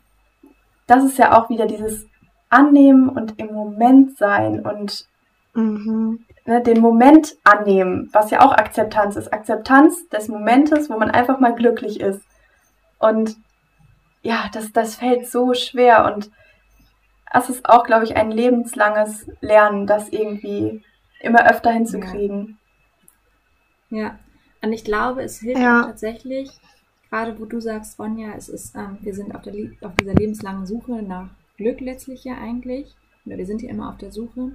das 0.87 1.05
ist 1.05 1.17
ja 1.17 1.37
auch 1.37 1.49
wieder 1.49 1.67
dieses 1.67 2.05
Annehmen 2.49 3.07
und 3.07 3.39
im 3.39 3.53
Moment 3.53 4.17
sein 4.17 4.65
und 4.65 5.05
mhm. 5.53 6.26
Ne, 6.47 6.61
den 6.61 6.79
Moment 6.79 7.35
annehmen, 7.43 8.09
was 8.13 8.31
ja 8.31 8.41
auch 8.41 8.53
Akzeptanz 8.53 9.15
ist. 9.15 9.31
Akzeptanz 9.31 10.09
des 10.09 10.29
Momentes, 10.29 10.89
wo 10.89 10.97
man 10.97 11.11
einfach 11.11 11.39
mal 11.39 11.53
glücklich 11.53 11.99
ist. 11.99 12.21
Und 12.99 13.35
ja, 14.23 14.49
das, 14.53 14.71
das 14.71 14.95
fällt 14.95 15.27
so 15.27 15.53
schwer 15.53 16.11
und 16.13 16.31
es 17.31 17.49
ist 17.49 17.69
auch, 17.69 17.83
glaube 17.83 18.05
ich, 18.05 18.15
ein 18.15 18.31
lebenslanges 18.31 19.29
Lernen, 19.41 19.85
das 19.85 20.09
irgendwie 20.09 20.83
immer 21.19 21.49
öfter 21.49 21.71
hinzukriegen. 21.71 22.57
Ja. 23.89 23.97
ja. 23.97 24.19
Und 24.61 24.73
ich 24.73 24.83
glaube, 24.83 25.23
es 25.23 25.39
hilft 25.39 25.61
ja. 25.61 25.83
tatsächlich, 25.83 26.49
gerade 27.09 27.39
wo 27.39 27.45
du 27.45 27.59
sagst, 27.59 27.99
Ronja, 27.99 28.33
es 28.35 28.49
ist, 28.49 28.75
ähm, 28.75 28.97
wir 29.01 29.13
sind 29.13 29.35
auf, 29.35 29.41
der, 29.41 29.53
auf 29.81 29.95
dieser 29.95 30.13
lebenslangen 30.13 30.65
Suche 30.65 31.03
nach 31.03 31.29
Glück 31.57 31.81
letztlich 31.81 32.23
ja 32.23 32.35
eigentlich, 32.41 32.95
oder 33.25 33.37
wir 33.37 33.45
sind 33.45 33.61
ja 33.61 33.69
immer 33.69 33.89
auf 33.89 33.97
der 33.97 34.11
Suche, 34.11 34.53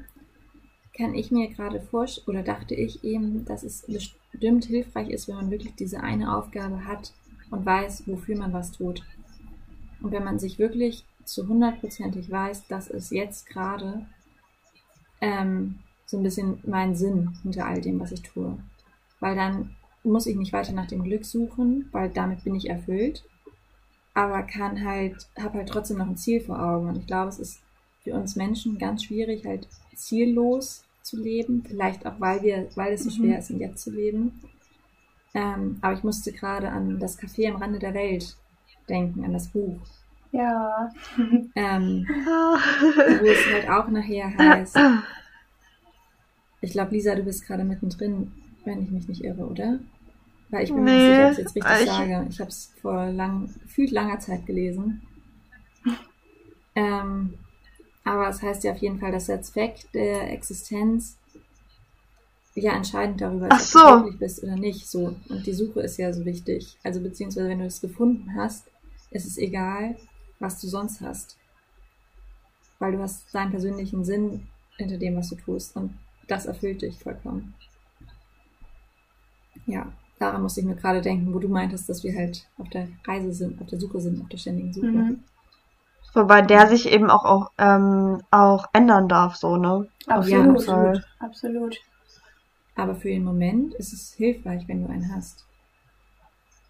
kann 0.97 1.15
ich 1.15 1.31
mir 1.31 1.49
gerade 1.49 1.81
vorstellen, 1.81 2.29
oder 2.29 2.43
dachte 2.43 2.75
ich 2.75 3.03
eben, 3.03 3.45
dass 3.45 3.63
es 3.63 3.87
bestimmt 3.87 4.65
hilfreich 4.67 5.09
ist, 5.09 5.29
wenn 5.29 5.37
man 5.37 5.51
wirklich 5.51 5.75
diese 5.75 6.01
eine 6.01 6.37
Aufgabe 6.37 6.87
hat 6.87 7.13
und 7.51 7.65
weiß, 7.65 8.05
wofür 8.07 8.37
man 8.37 8.53
was 8.53 8.73
tut. 8.73 9.03
Und 10.03 10.13
wenn 10.13 10.25
man 10.25 10.39
sich 10.39 10.59
wirklich 10.59 11.05
zu 11.25 11.47
hundertprozentig 11.49 12.31
weiß, 12.31 12.67
das 12.69 12.89
ist 12.89 13.11
jetzt 13.11 13.47
gerade 13.47 14.07
ähm, 15.21 15.79
so 16.05 16.19
ein 16.19 16.23
bisschen 16.23 16.59
mein 16.67 16.95
Sinn 16.95 17.39
hinter 17.43 17.67
all 17.67 17.81
dem, 17.81 18.01
was 18.01 18.13
ich 18.13 18.23
tue. 18.23 18.59
Weil 19.21 19.37
dann 19.37 19.77
muss 20.05 20.27
ich 20.27 20.37
nicht 20.37 20.53
weiter 20.53 20.73
nach 20.73 20.89
dem 20.89 21.05
Glück 21.05 21.25
suchen, 21.25 21.89
weil 21.93 22.11
damit 22.11 22.45
bin 22.45 22.55
ich 22.55 22.69
erfüllt, 22.69 23.25
aber 24.15 24.43
kann 24.43 24.85
halt, 24.85 25.29
habe 25.41 25.59
halt 25.59 25.69
trotzdem 25.69 25.99
noch 25.99 26.09
ein 26.09 26.17
Ziel 26.17 26.41
vor 26.41 26.61
Augen. 26.61 26.89
Und 26.89 26.99
ich 26.99 27.07
glaube, 27.07 27.29
es 27.29 27.39
ist 27.39 27.61
für 28.03 28.15
uns 28.15 28.37
Menschen 28.37 28.79
ganz 28.79 29.05
schwierig, 29.05 29.45
halt 29.45 29.69
ziellos 29.95 30.85
zu 31.03 31.21
leben. 31.21 31.65
Vielleicht 31.67 32.07
auch, 32.07 32.19
weil 32.19 32.43
wir, 32.43 32.69
weil 32.75 32.95
es 32.95 33.05
so 33.05 33.11
schwer 33.11 33.35
mhm. 33.35 33.39
ist, 33.39 33.51
Jetzt 33.51 33.83
zu 33.83 33.91
leben. 33.91 34.41
Ähm, 35.35 35.79
aber 35.81 35.95
ich 35.95 36.05
musste 36.05 36.33
gerade 36.33 36.69
an 36.69 36.99
das 36.99 37.19
Café 37.19 37.51
am 37.51 37.57
Rande 37.57 37.79
der 37.79 37.95
Welt 37.95 38.37
denken, 38.89 39.25
an 39.25 39.33
das 39.33 39.49
Buch. 39.49 39.79
Ja. 40.33 40.91
Ähm, 41.55 42.07
wo 43.21 43.27
es 43.27 43.53
halt 43.53 43.69
auch 43.69 43.89
nachher 43.89 44.37
heißt. 44.37 44.79
Ich 46.61 46.73
glaube, 46.73 46.93
Lisa, 46.93 47.15
du 47.15 47.23
bist 47.23 47.47
gerade 47.47 47.65
mittendrin, 47.65 48.33
wenn 48.65 48.83
ich 48.83 48.91
mich 48.91 49.09
nicht 49.09 49.25
irre, 49.25 49.47
oder? 49.47 49.79
Weil 50.51 50.65
ich 50.65 50.73
bin 50.73 50.85
nee, 50.85 50.91
mir 50.91 50.99
nicht 50.99 51.07
sicher, 51.07 51.25
ob 51.25 51.33
ich 51.33 51.39
es 51.39 51.39
jetzt 51.39 51.57
richtig 51.57 51.81
ich... 51.81 51.87
sage. 51.87 52.27
Ich 52.29 52.41
habe 52.41 52.51
es 52.51 52.75
vor 52.81 53.07
lang, 53.07 53.49
gefühlt 53.63 53.91
langer 53.91 54.19
Zeit 54.19 54.47
gelesen. 54.47 55.03
Ähm, 56.75 57.35
aber 58.05 58.29
es 58.29 58.43
heißt 58.43 58.65
ja 58.65 58.73
auf 58.73 58.79
jeden 58.79 58.99
Fall, 58.99 59.13
dass 59.13 59.27
der 59.27 59.43
Zweck 59.43 59.91
der 59.93 60.33
Existenz 60.33 61.17
ja 62.55 62.73
entscheidend 62.73 63.21
darüber 63.21 63.49
ist, 63.55 63.71
so. 63.71 63.79
ob 63.79 63.87
du 63.87 64.01
glücklich 64.03 64.19
bist 64.19 64.43
oder 64.43 64.57
nicht. 64.57 64.89
So. 64.89 65.17
Und 65.29 65.47
die 65.47 65.53
Suche 65.53 65.81
ist 65.81 65.97
ja 65.99 66.13
so 66.13 66.25
wichtig. 66.25 66.77
Also 66.83 67.01
beziehungsweise 67.01 67.49
wenn 67.49 67.61
du 67.61 67.67
es 67.67 67.81
gefunden 67.81 68.35
hast, 68.35 68.67
ist 69.11 69.27
es 69.27 69.39
egal, 69.39 69.97
was 70.39 70.61
du 70.61 70.67
sonst 70.67 71.01
hast. 71.01 71.37
Weil 72.79 72.93
du 72.93 72.99
hast 72.99 73.33
deinen 73.33 73.53
persönlichen 73.53 74.05
Sinn 74.05 74.49
hinter 74.77 74.99
dem, 74.99 75.17
was 75.17 75.29
du 75.29 75.37
tust. 75.37 75.77
Und 75.77 75.95
das 76.27 76.47
erfüllt 76.47 76.83
dich 76.83 76.99
vollkommen. 76.99 77.55
Ja, 79.67 79.93
daran 80.19 80.43
musste 80.43 80.61
ich 80.61 80.67
mir 80.67 80.75
gerade 80.75 81.01
denken, 81.01 81.33
wo 81.33 81.39
du 81.39 81.49
meintest, 81.49 81.89
dass 81.89 82.03
wir 82.03 82.15
halt 82.17 82.49
auf 82.59 82.69
der 82.71 82.89
Reise 83.07 83.33
sind, 83.33 83.61
auf 83.61 83.69
der 83.69 83.79
Suche 83.79 84.01
sind, 84.01 84.21
auf 84.21 84.29
der 84.29 84.39
ständigen 84.39 84.73
Suche. 84.73 84.87
Mhm. 84.87 85.25
Wobei 86.15 86.43
der 86.43 86.69
sich 86.69 86.91
eben 86.91 87.11
auch, 87.11 87.25
auch, 87.25 87.51
ähm, 87.59 88.23
auch 88.31 88.67
ändern 88.73 89.09
darf, 89.09 89.37
so, 89.37 89.57
ne? 89.57 89.89
Absolut. 90.07 90.67
Ja, 90.67 90.95
absolut. 91.21 91.79
Aber 92.77 92.95
für 92.95 93.09
den 93.09 93.25
Moment 93.25 93.75
ist 93.75 93.93
es 93.93 94.13
hilfreich, 94.13 94.67
wenn 94.69 94.85
du 94.85 94.93
einen 94.93 95.15
hast. 95.15 95.47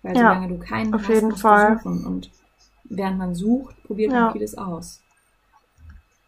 Weil 0.03 0.17
ja, 0.17 0.35
solange 0.35 0.49
du 0.49 0.59
keinen 0.59 0.95
auf 0.95 1.03
hast, 1.03 1.09
jeden 1.09 1.37
Fall. 1.37 1.73
du 1.73 1.79
suchen. 1.79 2.07
Und 2.07 2.31
während 2.85 3.19
man 3.19 3.35
sucht, 3.35 3.83
probiert 3.85 4.13
ja. 4.13 4.25
man 4.25 4.33
vieles 4.33 4.57
aus. 4.57 5.01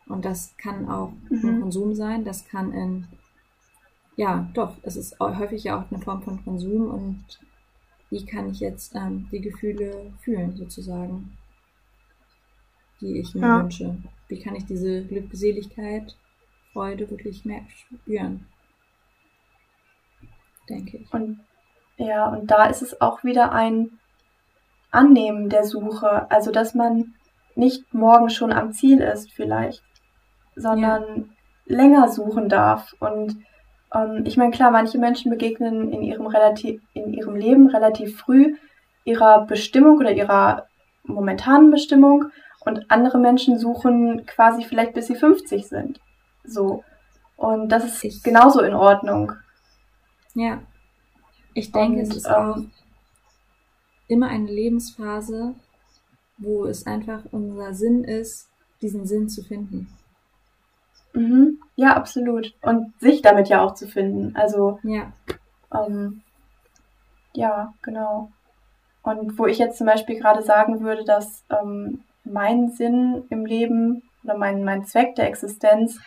Und 0.06 0.24
das 0.24 0.54
kann 0.58 0.88
auch 0.88 1.12
mhm. 1.30 1.60
Konsum 1.60 1.94
sein, 1.94 2.24
das 2.24 2.46
kann 2.46 2.72
in, 2.72 3.06
ja, 4.16 4.48
doch, 4.54 4.76
es 4.82 4.96
ist 4.96 5.18
häufig 5.18 5.64
ja 5.64 5.80
auch 5.80 5.90
eine 5.90 6.00
Form 6.00 6.22
von 6.22 6.44
Konsum 6.44 6.90
und 6.90 7.24
wie 8.10 8.24
kann 8.26 8.50
ich 8.50 8.60
jetzt 8.60 8.94
ähm, 8.94 9.28
die 9.32 9.40
Gefühle 9.40 10.12
fühlen, 10.20 10.56
sozusagen, 10.56 11.36
die 13.04 13.20
ich 13.20 13.34
mir 13.34 13.42
ja. 13.42 13.62
wünsche. 13.62 13.96
Wie 14.28 14.40
kann 14.40 14.56
ich 14.56 14.64
diese 14.64 15.04
Glückseligkeit, 15.04 16.16
Freude 16.72 17.08
wirklich 17.10 17.44
mehr 17.44 17.60
spüren? 17.68 18.46
Denke 20.68 20.96
ich. 20.96 21.12
Und 21.12 21.40
ja, 21.96 22.28
und 22.28 22.50
da 22.50 22.64
ist 22.64 22.82
es 22.82 23.00
auch 23.00 23.22
wieder 23.22 23.52
ein 23.52 23.98
Annehmen 24.90 25.50
der 25.50 25.64
Suche. 25.64 26.30
Also, 26.30 26.50
dass 26.50 26.74
man 26.74 27.14
nicht 27.54 27.92
morgen 27.92 28.30
schon 28.30 28.52
am 28.52 28.72
Ziel 28.72 29.00
ist, 29.00 29.30
vielleicht, 29.30 29.82
sondern 30.56 31.02
ja. 31.66 31.76
länger 31.76 32.08
suchen 32.08 32.48
darf. 32.48 32.94
Und 32.98 33.36
ähm, 33.94 34.22
ich 34.24 34.36
meine, 34.36 34.50
klar, 34.50 34.70
manche 34.70 34.98
Menschen 34.98 35.30
begegnen 35.30 35.92
in 35.92 36.02
ihrem, 36.02 36.26
relativ, 36.26 36.80
in 36.94 37.12
ihrem 37.12 37.36
Leben 37.36 37.68
relativ 37.68 38.18
früh 38.18 38.56
ihrer 39.04 39.46
Bestimmung 39.46 39.98
oder 39.98 40.12
ihrer 40.12 40.66
momentanen 41.04 41.70
Bestimmung 41.70 42.30
und 42.64 42.90
andere 42.90 43.18
Menschen 43.18 43.58
suchen 43.58 44.26
quasi 44.26 44.64
vielleicht 44.64 44.94
bis 44.94 45.06
sie 45.06 45.16
50 45.16 45.66
sind. 45.66 46.00
So. 46.44 46.84
Und 47.36 47.68
das 47.68 47.84
ist 47.84 48.04
ich, 48.04 48.22
genauso 48.22 48.60
in 48.60 48.74
Ordnung. 48.74 49.32
Ja. 50.34 50.62
Ich 51.54 51.72
denke, 51.72 52.00
und, 52.00 52.02
es 52.02 52.16
ist 52.16 52.26
ähm, 52.26 52.32
auch 52.32 52.58
immer 54.08 54.28
eine 54.28 54.50
Lebensphase, 54.50 55.54
wo 56.38 56.64
es 56.66 56.86
einfach 56.86 57.22
unser 57.30 57.74
Sinn 57.74 58.04
ist, 58.04 58.48
diesen 58.82 59.06
Sinn 59.06 59.28
zu 59.28 59.42
finden. 59.42 59.88
Mhm. 61.12 61.60
Ja, 61.76 61.96
absolut. 61.96 62.54
Und 62.62 62.92
sich 63.00 63.22
damit 63.22 63.48
ja 63.48 63.62
auch 63.62 63.74
zu 63.74 63.86
finden. 63.86 64.34
Also, 64.36 64.80
ja. 64.82 65.12
Ähm, 65.72 66.22
ja, 67.32 67.72
genau. 67.82 68.30
Und 69.02 69.38
wo 69.38 69.46
ich 69.46 69.58
jetzt 69.58 69.78
zum 69.78 69.86
Beispiel 69.86 70.18
gerade 70.18 70.42
sagen 70.42 70.80
würde, 70.80 71.04
dass 71.04 71.44
ähm, 71.50 72.02
mein 72.24 72.70
Sinn 72.70 73.24
im 73.30 73.46
Leben 73.46 74.02
oder 74.22 74.36
mein, 74.36 74.64
mein 74.64 74.84
Zweck 74.84 75.14
der 75.14 75.28
Existenz 75.28 76.00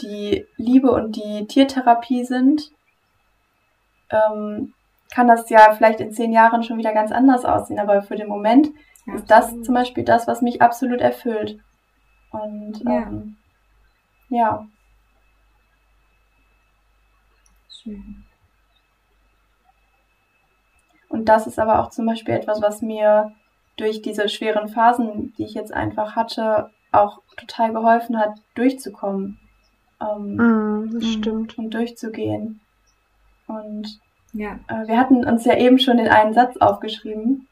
die 0.00 0.46
Liebe 0.56 0.90
und 0.90 1.16
die 1.16 1.46
Tiertherapie 1.46 2.24
sind, 2.24 2.72
ähm, 4.10 4.74
kann 5.14 5.28
das 5.28 5.48
ja 5.50 5.72
vielleicht 5.72 6.00
in 6.00 6.12
zehn 6.12 6.32
Jahren 6.32 6.62
schon 6.62 6.78
wieder 6.78 6.92
ganz 6.92 7.12
anders 7.12 7.44
aussehen. 7.44 7.78
Aber 7.78 8.02
für 8.02 8.16
den 8.16 8.28
Moment 8.28 8.70
ja, 9.06 9.14
ist 9.14 9.30
das 9.30 9.50
zum 9.62 9.74
Beispiel 9.74 10.04
das, 10.04 10.26
was 10.26 10.42
mich 10.42 10.62
absolut 10.62 11.00
erfüllt. 11.00 11.58
Und 12.30 12.80
ja. 12.84 13.02
Ähm, 13.02 13.36
ja. 14.28 14.66
Schön. 17.68 18.24
Und 21.08 21.26
das 21.26 21.46
ist 21.46 21.58
aber 21.58 21.80
auch 21.80 21.90
zum 21.90 22.06
Beispiel 22.06 22.34
etwas, 22.34 22.62
was 22.62 22.80
mir 22.80 23.34
durch 23.82 24.00
diese 24.00 24.28
schweren 24.28 24.68
Phasen, 24.68 25.34
die 25.36 25.44
ich 25.44 25.54
jetzt 25.54 25.74
einfach 25.74 26.14
hatte, 26.14 26.70
auch 26.92 27.20
total 27.36 27.72
geholfen 27.72 28.16
hat, 28.16 28.34
durchzukommen. 28.54 29.38
Ähm, 30.00 30.36
mm, 30.36 30.90
das 30.92 31.12
stimmt. 31.12 31.58
Und 31.58 31.74
durchzugehen. 31.74 32.60
Und 33.48 34.00
ja. 34.32 34.60
Äh, 34.68 34.86
wir 34.86 34.98
hatten 34.98 35.24
uns 35.24 35.44
ja 35.44 35.56
eben 35.56 35.80
schon 35.80 35.96
den 35.96 36.08
einen 36.08 36.32
Satz 36.32 36.56
aufgeschrieben. 36.58 37.48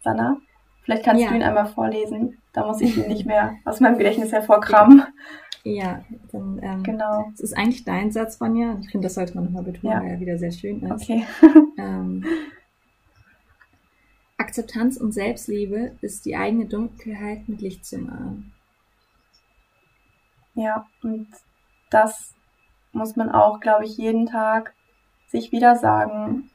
Sanna, 0.00 0.38
vielleicht 0.82 1.04
kannst 1.04 1.22
ja. 1.22 1.28
du 1.28 1.36
ihn 1.36 1.42
einmal 1.42 1.66
vorlesen. 1.66 2.38
Da 2.54 2.66
muss 2.66 2.80
ich 2.80 2.96
ihn 2.96 3.08
nicht 3.08 3.26
mehr 3.26 3.56
aus 3.66 3.80
meinem 3.80 3.98
Gedächtnis 3.98 4.32
hervorkramen. 4.32 5.02
Ja, 5.62 6.00
dann, 6.32 6.58
ähm, 6.62 6.82
genau. 6.84 7.26
Es 7.34 7.40
ist 7.40 7.56
eigentlich 7.56 7.84
dein 7.84 8.12
Satz, 8.12 8.40
Vanja. 8.40 8.78
Ich 8.80 8.90
finde, 8.90 9.06
das 9.06 9.14
sollte 9.14 9.34
man 9.34 9.44
nochmal 9.44 9.64
betonen, 9.64 9.92
ja. 9.92 10.00
weil 10.00 10.12
er 10.12 10.20
wieder 10.20 10.38
sehr 10.38 10.52
schön 10.52 10.80
ist. 10.80 11.02
Okay. 11.02 11.26
ähm, 11.76 12.24
Akzeptanz 14.38 14.96
und 14.96 15.12
Selbstliebe 15.12 15.92
ist 16.02 16.26
die 16.26 16.36
eigene 16.36 16.66
Dunkelheit 16.66 17.48
mit 17.48 17.60
Licht 17.60 17.84
zu 17.86 17.98
malen. 17.98 18.52
Ja, 20.54 20.86
und 21.02 21.28
das 21.90 22.34
muss 22.92 23.16
man 23.16 23.30
auch, 23.30 23.60
glaube 23.60 23.84
ich, 23.84 23.96
jeden 23.96 24.26
Tag 24.26 24.74
sich 25.28 25.52
wieder 25.52 25.76
sagen 25.76 26.50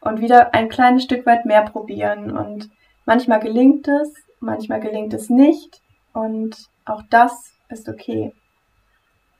und 0.00 0.20
wieder 0.20 0.54
ein 0.54 0.68
kleines 0.68 1.04
Stück 1.04 1.24
weit 1.26 1.44
mehr 1.46 1.62
probieren. 1.62 2.36
Und 2.36 2.70
manchmal 3.06 3.40
gelingt 3.40 3.88
es, 3.88 4.12
manchmal 4.40 4.80
gelingt 4.80 5.14
es 5.14 5.30
nicht. 5.30 5.80
Und 6.12 6.68
auch 6.84 7.02
das 7.10 7.54
ist 7.68 7.88
okay. 7.88 8.32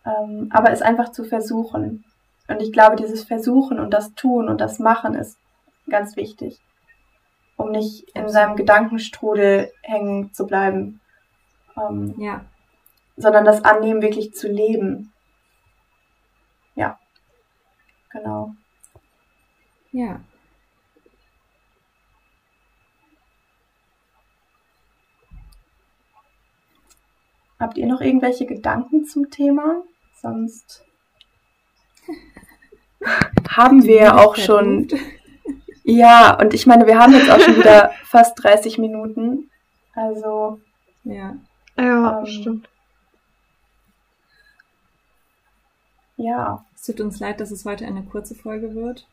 Ähm, 0.04 0.48
aber 0.50 0.70
es 0.70 0.82
einfach 0.82 1.10
zu 1.12 1.24
versuchen. 1.24 2.04
Und 2.48 2.60
ich 2.60 2.72
glaube, 2.72 2.96
dieses 2.96 3.24
Versuchen 3.24 3.78
und 3.80 3.92
das 3.92 4.14
Tun 4.14 4.48
und 4.48 4.60
das 4.60 4.78
Machen 4.78 5.14
ist 5.14 5.38
ganz 5.88 6.16
wichtig, 6.16 6.60
um 7.56 7.70
nicht 7.70 8.08
in 8.14 8.28
seinem 8.28 8.56
Gedankenstrudel 8.56 9.72
hängen 9.82 10.32
zu 10.32 10.46
bleiben. 10.46 11.00
Ähm, 11.76 12.14
ja. 12.18 12.44
Sondern 13.16 13.44
das 13.44 13.64
Annehmen 13.64 14.02
wirklich 14.02 14.34
zu 14.34 14.48
leben. 14.48 15.12
Ja. 16.74 16.98
Genau. 18.10 18.54
Ja. 19.92 20.20
habt 27.64 27.78
ihr 27.78 27.86
noch 27.86 28.02
irgendwelche 28.02 28.46
Gedanken 28.46 29.04
zum 29.06 29.30
Thema? 29.30 29.82
Sonst 30.20 30.84
haben 33.48 33.84
wir 33.84 33.96
ja 33.96 34.16
auch 34.18 34.36
schon. 34.36 34.88
Ja, 35.84 36.38
und 36.40 36.54
ich 36.54 36.66
meine, 36.66 36.86
wir 36.86 36.98
haben 36.98 37.12
jetzt 37.12 37.30
auch 37.30 37.38
schon 37.40 37.56
wieder 37.56 37.90
fast 38.04 38.42
30 38.42 38.78
Minuten. 38.78 39.50
Also. 39.94 40.60
Ja. 41.04 41.36
Ja, 41.78 42.20
Ähm, 42.20 42.26
stimmt. 42.26 42.68
Ja, 46.16 46.64
Es 46.74 46.82
tut 46.84 47.00
uns 47.00 47.18
leid, 47.20 47.40
dass 47.40 47.50
es 47.50 47.64
heute 47.64 47.86
eine 47.86 48.02
kurze 48.04 48.34
Folge 48.34 48.74
wird. 48.74 49.06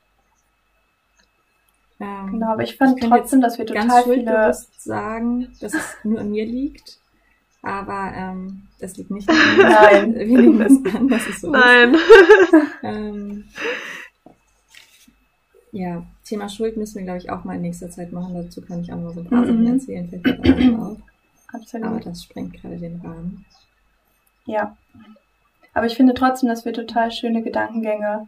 Ähm, 1.99 2.31
genau. 2.33 2.53
Aber 2.53 2.63
ich 2.63 2.77
fand 2.77 2.99
kann 2.99 3.09
trotzdem, 3.09 3.41
dass 3.41 3.57
wir 3.57 3.65
ganz 3.65 3.87
total 3.87 4.03
viele. 4.03 4.15
schuldbewusst 4.15 4.83
sagen, 4.83 5.53
dass 5.59 5.73
es 5.73 5.97
nur 6.03 6.19
an 6.19 6.31
mir 6.31 6.45
liegt. 6.45 6.99
Aber 7.63 8.11
ähm, 8.15 8.67
das 8.79 8.97
liegt 8.97 9.11
nicht 9.11 9.29
an 9.29 9.35
mir. 9.57 9.63
Nein. 9.63 10.15
Wir 10.19 10.25
nehmen 10.25 10.57
das 10.59 10.95
an, 10.95 11.07
dass 11.07 11.27
es 11.27 11.41
so 11.41 11.51
Nein. 11.51 11.93
ist. 11.93 12.53
Ähm, 12.81 13.45
ja, 15.71 16.03
Thema 16.25 16.49
Schuld 16.49 16.77
müssen 16.77 16.95
wir, 16.97 17.03
glaube 17.03 17.19
ich, 17.19 17.29
auch 17.29 17.43
mal 17.43 17.55
in 17.55 17.61
nächster 17.61 17.89
Zeit 17.89 18.11
machen. 18.11 18.33
Dazu 18.33 18.61
kann 18.61 18.81
ich 18.81 18.91
auch 18.91 18.97
noch 18.97 19.13
so 19.13 19.21
ein 19.21 19.25
paar 19.27 19.41
Mhm. 19.41 19.45
Sachen 19.47 19.73
erzählen. 19.73 20.09
Vielleicht 20.09 20.75
auch 20.75 20.79
auf. 20.91 20.97
Aber 21.53 21.59
Absolut. 21.63 22.05
das 22.05 22.23
sprengt 22.23 22.53
gerade 22.61 22.77
den 22.77 23.01
Rahmen. 23.01 23.45
Ja. 24.45 24.75
Aber 25.73 25.85
ich 25.85 25.95
finde 25.95 26.13
trotzdem, 26.13 26.49
dass 26.49 26.65
wir 26.65 26.73
total 26.73 27.11
schöne 27.11 27.41
Gedankengänge 27.41 28.27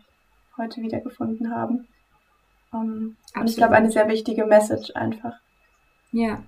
heute 0.58 0.82
wiedergefunden 0.82 1.54
haben. 1.54 1.88
Ähm, 2.74 2.80
und 2.80 3.16
ich 3.32 3.36
Absolut. 3.36 3.58
glaube, 3.58 3.76
eine 3.76 3.92
sehr 3.92 4.08
wichtige 4.08 4.46
Message 4.46 4.92
einfach. 4.96 5.34
Ja. 6.12 6.42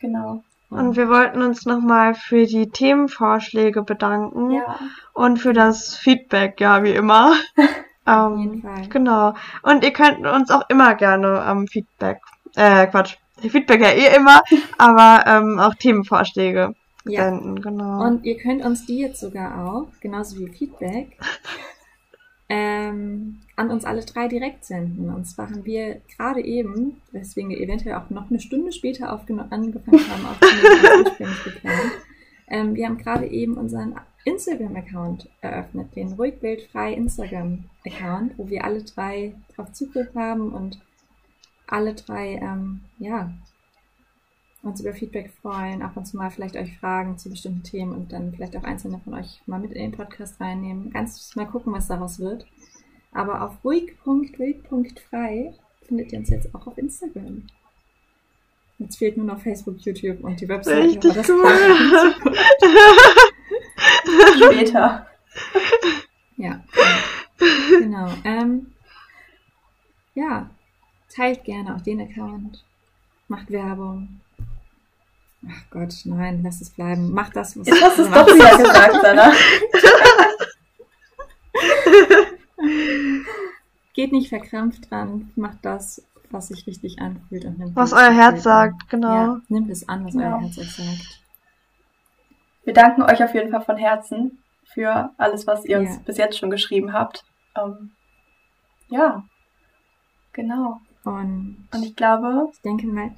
Genau. 0.00 0.42
Und 0.70 0.96
wir 0.96 1.08
wollten 1.10 1.42
uns 1.42 1.66
nochmal 1.66 2.14
für 2.14 2.46
die 2.46 2.70
Themenvorschläge 2.70 3.82
bedanken 3.82 4.52
Ja. 4.52 4.78
und 5.12 5.38
für 5.38 5.52
das 5.52 5.94
Feedback, 5.96 6.60
ja, 6.60 6.82
wie 6.82 6.92
immer. 6.94 7.34
Auf 8.04 8.38
jeden 8.38 8.60
Fall. 8.62 8.88
genau. 8.88 9.34
Und 9.62 9.84
ihr 9.84 9.92
könnt 9.92 10.26
uns 10.26 10.50
auch 10.50 10.68
immer 10.68 10.94
gerne 10.94 11.44
ähm, 11.48 11.66
Feedback, 11.68 12.18
äh, 12.56 12.86
Quatsch, 12.88 13.16
Feedback 13.38 13.80
ja 13.80 13.90
eh 13.90 14.16
immer, 14.16 14.42
aber 14.78 15.24
ähm, 15.26 15.58
auch 15.60 15.74
Themenvorschläge 15.74 16.74
Ja. 17.04 17.24
senden, 17.24 17.60
genau. 17.62 18.04
Und 18.04 18.24
ihr 18.24 18.36
könnt 18.38 18.64
uns 18.64 18.86
die 18.86 18.98
jetzt 18.98 19.20
sogar 19.20 19.66
auch, 19.66 19.88
genauso 20.00 20.38
wie 20.38 20.48
Feedback, 20.48 21.16
ähm, 22.48 23.40
an 23.56 23.70
uns 23.70 23.84
alle 23.84 24.04
drei 24.04 24.28
direkt 24.28 24.64
senden. 24.64 25.08
Und 25.14 25.24
zwar 25.26 25.46
haben 25.48 25.64
wir 25.64 26.00
gerade 26.16 26.44
eben, 26.44 27.00
weswegen 27.12 27.50
wir 27.50 27.60
eventuell 27.60 27.94
auch 27.94 28.10
noch 28.10 28.30
eine 28.30 28.40
Stunde 28.40 28.72
später 28.72 29.10
angefangen 29.10 30.00
haben, 30.10 30.26
aufzunehmen. 30.26 31.36
Ähm, 32.48 32.74
wir 32.74 32.86
haben 32.86 32.98
gerade 32.98 33.26
eben 33.28 33.54
unseren 33.54 33.94
Instagram-Account 34.24 35.28
eröffnet, 35.40 35.94
den 35.96 36.12
ruhigbildfrei 36.12 36.92
Instagram-Account, 36.94 38.38
wo 38.38 38.48
wir 38.48 38.64
alle 38.64 38.82
drei 38.82 39.34
drauf 39.54 39.72
Zugriff 39.72 40.14
haben 40.14 40.52
und 40.52 40.80
alle 41.66 41.94
drei, 41.94 42.34
ähm, 42.34 42.80
ja, 42.98 43.32
uns 44.62 44.80
über 44.80 44.92
Feedback 44.92 45.32
freuen, 45.42 45.82
ab 45.82 45.96
und 45.96 46.06
zu 46.06 46.16
mal 46.16 46.30
vielleicht 46.30 46.56
euch 46.56 46.78
Fragen 46.78 47.18
zu 47.18 47.30
bestimmten 47.30 47.64
Themen 47.64 47.92
und 47.92 48.12
dann 48.12 48.32
vielleicht 48.32 48.56
auch 48.56 48.62
einzelne 48.62 49.00
von 49.00 49.14
euch 49.14 49.42
mal 49.46 49.58
mit 49.58 49.72
in 49.72 49.90
den 49.90 49.92
Podcast 49.92 50.40
reinnehmen. 50.40 50.90
Ganz 50.90 51.34
mal 51.34 51.46
gucken, 51.46 51.72
was 51.72 51.88
daraus 51.88 52.20
wird. 52.20 52.46
Aber 53.12 53.42
auf 53.42 53.64
ruhig.wild.frei 53.64 55.54
findet 55.86 56.12
ihr 56.12 56.20
uns 56.20 56.30
jetzt 56.30 56.54
auch 56.54 56.66
auf 56.66 56.78
Instagram. 56.78 57.42
Jetzt 58.78 58.96
fehlt 58.96 59.16
nur 59.16 59.26
noch 59.26 59.40
Facebook, 59.40 59.78
YouTube 59.80 60.22
und 60.24 60.40
die 60.40 60.48
Website. 60.48 60.84
Richtig 60.84 61.28
cool. 61.28 62.14
Später. 64.36 65.06
Ja, 66.36 66.60
genau. 67.78 68.10
Ähm, 68.24 68.72
ja, 70.14 70.50
teilt 71.14 71.44
gerne 71.44 71.74
auch 71.76 71.80
den 71.82 72.00
Account. 72.00 72.64
Macht 73.28 73.50
Werbung. 73.50 74.20
Ach 75.48 75.70
Gott, 75.70 75.94
nein, 76.04 76.42
lasst 76.42 76.62
es 76.62 76.70
bleiben. 76.70 77.12
Macht 77.12 77.34
das, 77.36 77.58
was 77.58 77.66
Jetzt 77.66 77.82
hast 77.82 77.98
du 77.98 78.02
es 78.02 78.10
doch 78.10 78.26
wieder 78.26 78.58
gesagt, 78.58 78.96
Sanna. 79.02 79.32
Geht 83.94 84.12
nicht 84.12 84.28
verkrampft 84.28 84.90
dran, 84.90 85.30
macht 85.36 85.58
das, 85.62 86.02
was 86.30 86.48
sich 86.48 86.66
richtig 86.66 87.00
anfühlt 87.00 87.44
und 87.44 87.58
nimmt 87.58 87.76
Was 87.76 87.92
euer 87.92 88.10
Herz 88.10 88.36
an. 88.36 88.40
sagt, 88.42 88.88
genau. 88.88 89.14
Ja, 89.14 89.40
nimmt 89.48 89.70
es 89.70 89.86
an, 89.88 90.04
was 90.06 90.12
Genau. 90.14 90.36
euer 90.36 90.40
Herz 90.40 90.58
euch 90.58 90.72
sagt. 90.74 91.21
Wir 92.64 92.74
danken 92.74 93.02
euch 93.02 93.22
auf 93.22 93.34
jeden 93.34 93.50
Fall 93.50 93.62
von 93.62 93.76
Herzen 93.76 94.38
für 94.64 95.10
alles, 95.18 95.46
was 95.46 95.64
ihr 95.64 95.78
uns 95.80 95.90
Ja. 95.96 96.00
bis 96.04 96.16
jetzt 96.16 96.38
schon 96.38 96.50
geschrieben 96.50 96.92
habt. 96.92 97.24
Ähm, 97.56 97.90
ja, 98.88 99.24
genau. 100.32 100.80
Und 101.04 101.68
Und 101.72 101.82
ich 101.82 101.96
glaube, 101.96 102.48
ich 102.52 102.60
denke 102.62 102.86
mal, 102.86 103.10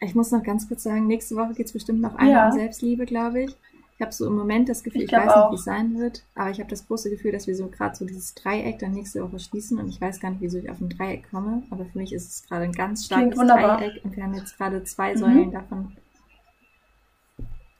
ich 0.00 0.14
muss 0.14 0.32
noch 0.32 0.42
ganz 0.42 0.66
kurz 0.68 0.82
sagen, 0.82 1.06
nächste 1.06 1.36
Woche 1.36 1.54
geht 1.54 1.66
es 1.66 1.72
bestimmt 1.72 2.00
noch 2.00 2.16
einmal 2.16 2.30
Ja. 2.30 2.46
um 2.48 2.52
Selbstliebe, 2.52 3.06
glaube 3.06 3.44
ich. 3.44 3.56
Ich 3.96 4.00
habe 4.02 4.10
so 4.12 4.26
im 4.26 4.36
Moment 4.36 4.68
das 4.68 4.82
Gefühl, 4.82 5.02
Ich 5.02 5.12
ich, 5.12 5.16
weiß 5.16 5.26
nicht, 5.26 5.36
auch. 5.36 5.52
wie 5.52 5.54
es 5.54 5.64
sein 5.64 5.96
wird, 5.96 6.24
aber 6.34 6.50
ich 6.50 6.58
habe 6.58 6.68
das 6.68 6.88
große 6.88 7.08
Gefühl, 7.08 7.30
dass 7.30 7.46
wir 7.46 7.54
so 7.54 7.68
gerade 7.68 7.94
so 7.94 8.04
dieses 8.04 8.34
Dreieck 8.34 8.80
dann 8.80 8.90
nächste 8.92 9.22
Woche 9.22 9.38
schließen 9.38 9.78
und 9.78 9.88
ich 9.88 10.00
weiß 10.00 10.18
gar 10.18 10.30
nicht, 10.30 10.40
wieso 10.40 10.58
ich 10.58 10.68
auf 10.68 10.80
ein 10.80 10.88
Dreieck 10.88 11.30
komme, 11.30 11.62
aber 11.70 11.84
für 11.84 11.98
mich 11.98 12.12
ist 12.12 12.28
es 12.28 12.48
gerade 12.48 12.64
ein 12.64 12.72
ganz 12.72 13.04
starkes. 13.06 13.38
Dreieck 13.38 14.04
und 14.04 14.16
wir 14.16 14.24
haben 14.24 14.34
jetzt 14.34 14.56
gerade 14.58 14.82
zwei 14.82 15.12
Mhm. 15.12 15.18
Säulen 15.18 15.50
davon 15.52 15.96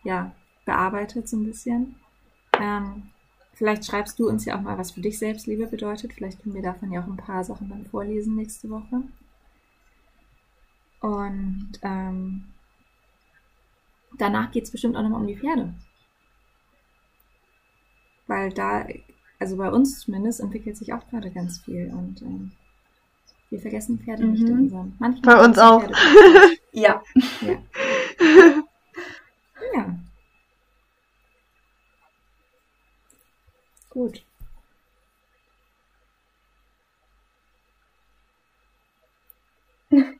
ja, 0.04 0.32
bearbeitet 0.72 1.28
so 1.28 1.36
ein 1.36 1.44
bisschen. 1.44 1.96
Ähm, 2.58 3.10
vielleicht 3.54 3.84
schreibst 3.84 4.18
du 4.18 4.28
uns 4.28 4.44
ja 4.46 4.56
auch 4.56 4.62
mal, 4.62 4.78
was 4.78 4.92
für 4.92 5.02
dich 5.02 5.18
Selbstliebe 5.18 5.66
bedeutet. 5.66 6.12
Vielleicht 6.14 6.42
können 6.42 6.54
wir 6.54 6.62
davon 6.62 6.90
ja 6.90 7.02
auch 7.02 7.06
ein 7.06 7.16
paar 7.18 7.44
Sachen 7.44 7.68
dann 7.68 7.84
vorlesen 7.86 8.36
nächste 8.36 8.70
Woche. 8.70 9.02
Und 11.00 11.72
ähm, 11.82 12.44
danach 14.16 14.50
geht 14.50 14.64
es 14.64 14.70
bestimmt 14.70 14.96
auch 14.96 15.02
nochmal 15.02 15.20
um 15.20 15.26
die 15.26 15.36
Pferde. 15.36 15.74
Weil 18.26 18.50
da, 18.52 18.86
also 19.38 19.56
bei 19.56 19.70
uns 19.70 19.98
zumindest, 20.00 20.40
entwickelt 20.40 20.76
sich 20.78 20.94
auch 20.94 21.06
gerade 21.10 21.30
ganz 21.30 21.58
viel. 21.58 21.92
Und 21.92 22.22
ähm, 22.22 22.52
wir 23.50 23.60
vergessen 23.60 23.98
Pferde 23.98 24.24
nicht 24.24 24.44
in 24.44 24.54
Mhm. 24.54 24.62
unserem. 24.62 24.96
Manchmal 24.98 25.36
Bei 25.36 25.44
uns 25.44 25.58
auch. 25.58 25.84
Ja, 26.74 27.02
Ja. 27.42 27.58
ja. 29.74 29.94
Gut. 33.92 34.24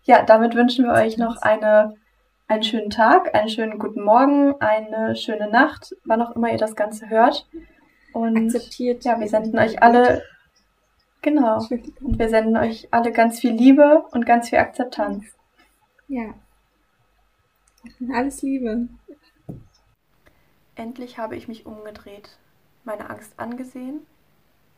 ja, 0.05 0.23
damit 0.25 0.55
wünschen 0.55 0.85
wir 0.85 0.93
euch 0.93 1.17
noch 1.17 1.41
eine, 1.41 1.95
einen 2.49 2.63
schönen 2.63 2.91
Tag, 2.91 3.35
einen 3.35 3.49
schönen 3.49 3.79
guten 3.79 4.03
Morgen, 4.03 4.61
eine 4.61 5.17
schöne 5.17 5.49
Nacht, 5.49 5.97
wann 6.05 6.21
auch 6.21 6.37
immer 6.37 6.53
ihr 6.53 6.59
das 6.59 6.77
Ganze 6.77 7.09
hört. 7.09 7.49
Und 8.13 8.37
Akzeptiert. 8.37 9.05
ja, 9.05 9.19
wir 9.19 9.29
senden 9.29 9.59
euch 9.59 9.83
alle, 9.83 10.23
genau, 11.23 11.67
und 12.03 12.19
wir 12.19 12.29
senden 12.29 12.59
euch 12.59 12.89
alle 12.91 13.11
ganz 13.11 13.41
viel 13.41 13.53
Liebe 13.53 14.05
und 14.11 14.27
ganz 14.27 14.51
viel 14.51 14.59
Akzeptanz. 14.59 15.25
Ja. 16.09 16.35
Alles 18.13 18.43
Liebe. 18.43 18.89
Endlich 20.75 21.17
habe 21.17 21.37
ich 21.37 21.49
mich 21.49 21.65
umgedreht, 21.65 22.39
meine 22.85 23.11
Angst 23.11 23.33
angesehen, 23.39 24.07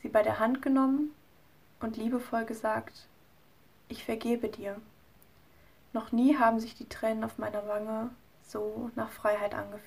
sie 0.03 0.09
bei 0.09 0.23
der 0.23 0.38
Hand 0.38 0.62
genommen 0.62 1.14
und 1.81 1.97
liebevoll 1.97 2.45
gesagt, 2.45 3.07
ich 3.88 4.05
vergebe 4.05 4.49
dir. 4.49 4.81
Noch 5.93 6.12
nie 6.12 6.37
haben 6.37 6.61
sich 6.61 6.75
die 6.75 6.88
Tränen 6.88 7.25
auf 7.25 7.38
meiner 7.38 7.67
Wange 7.69 8.11
so 8.43 8.90
nach 8.97 9.11
Freiheit 9.11 9.55
angefühlt. 9.55 9.83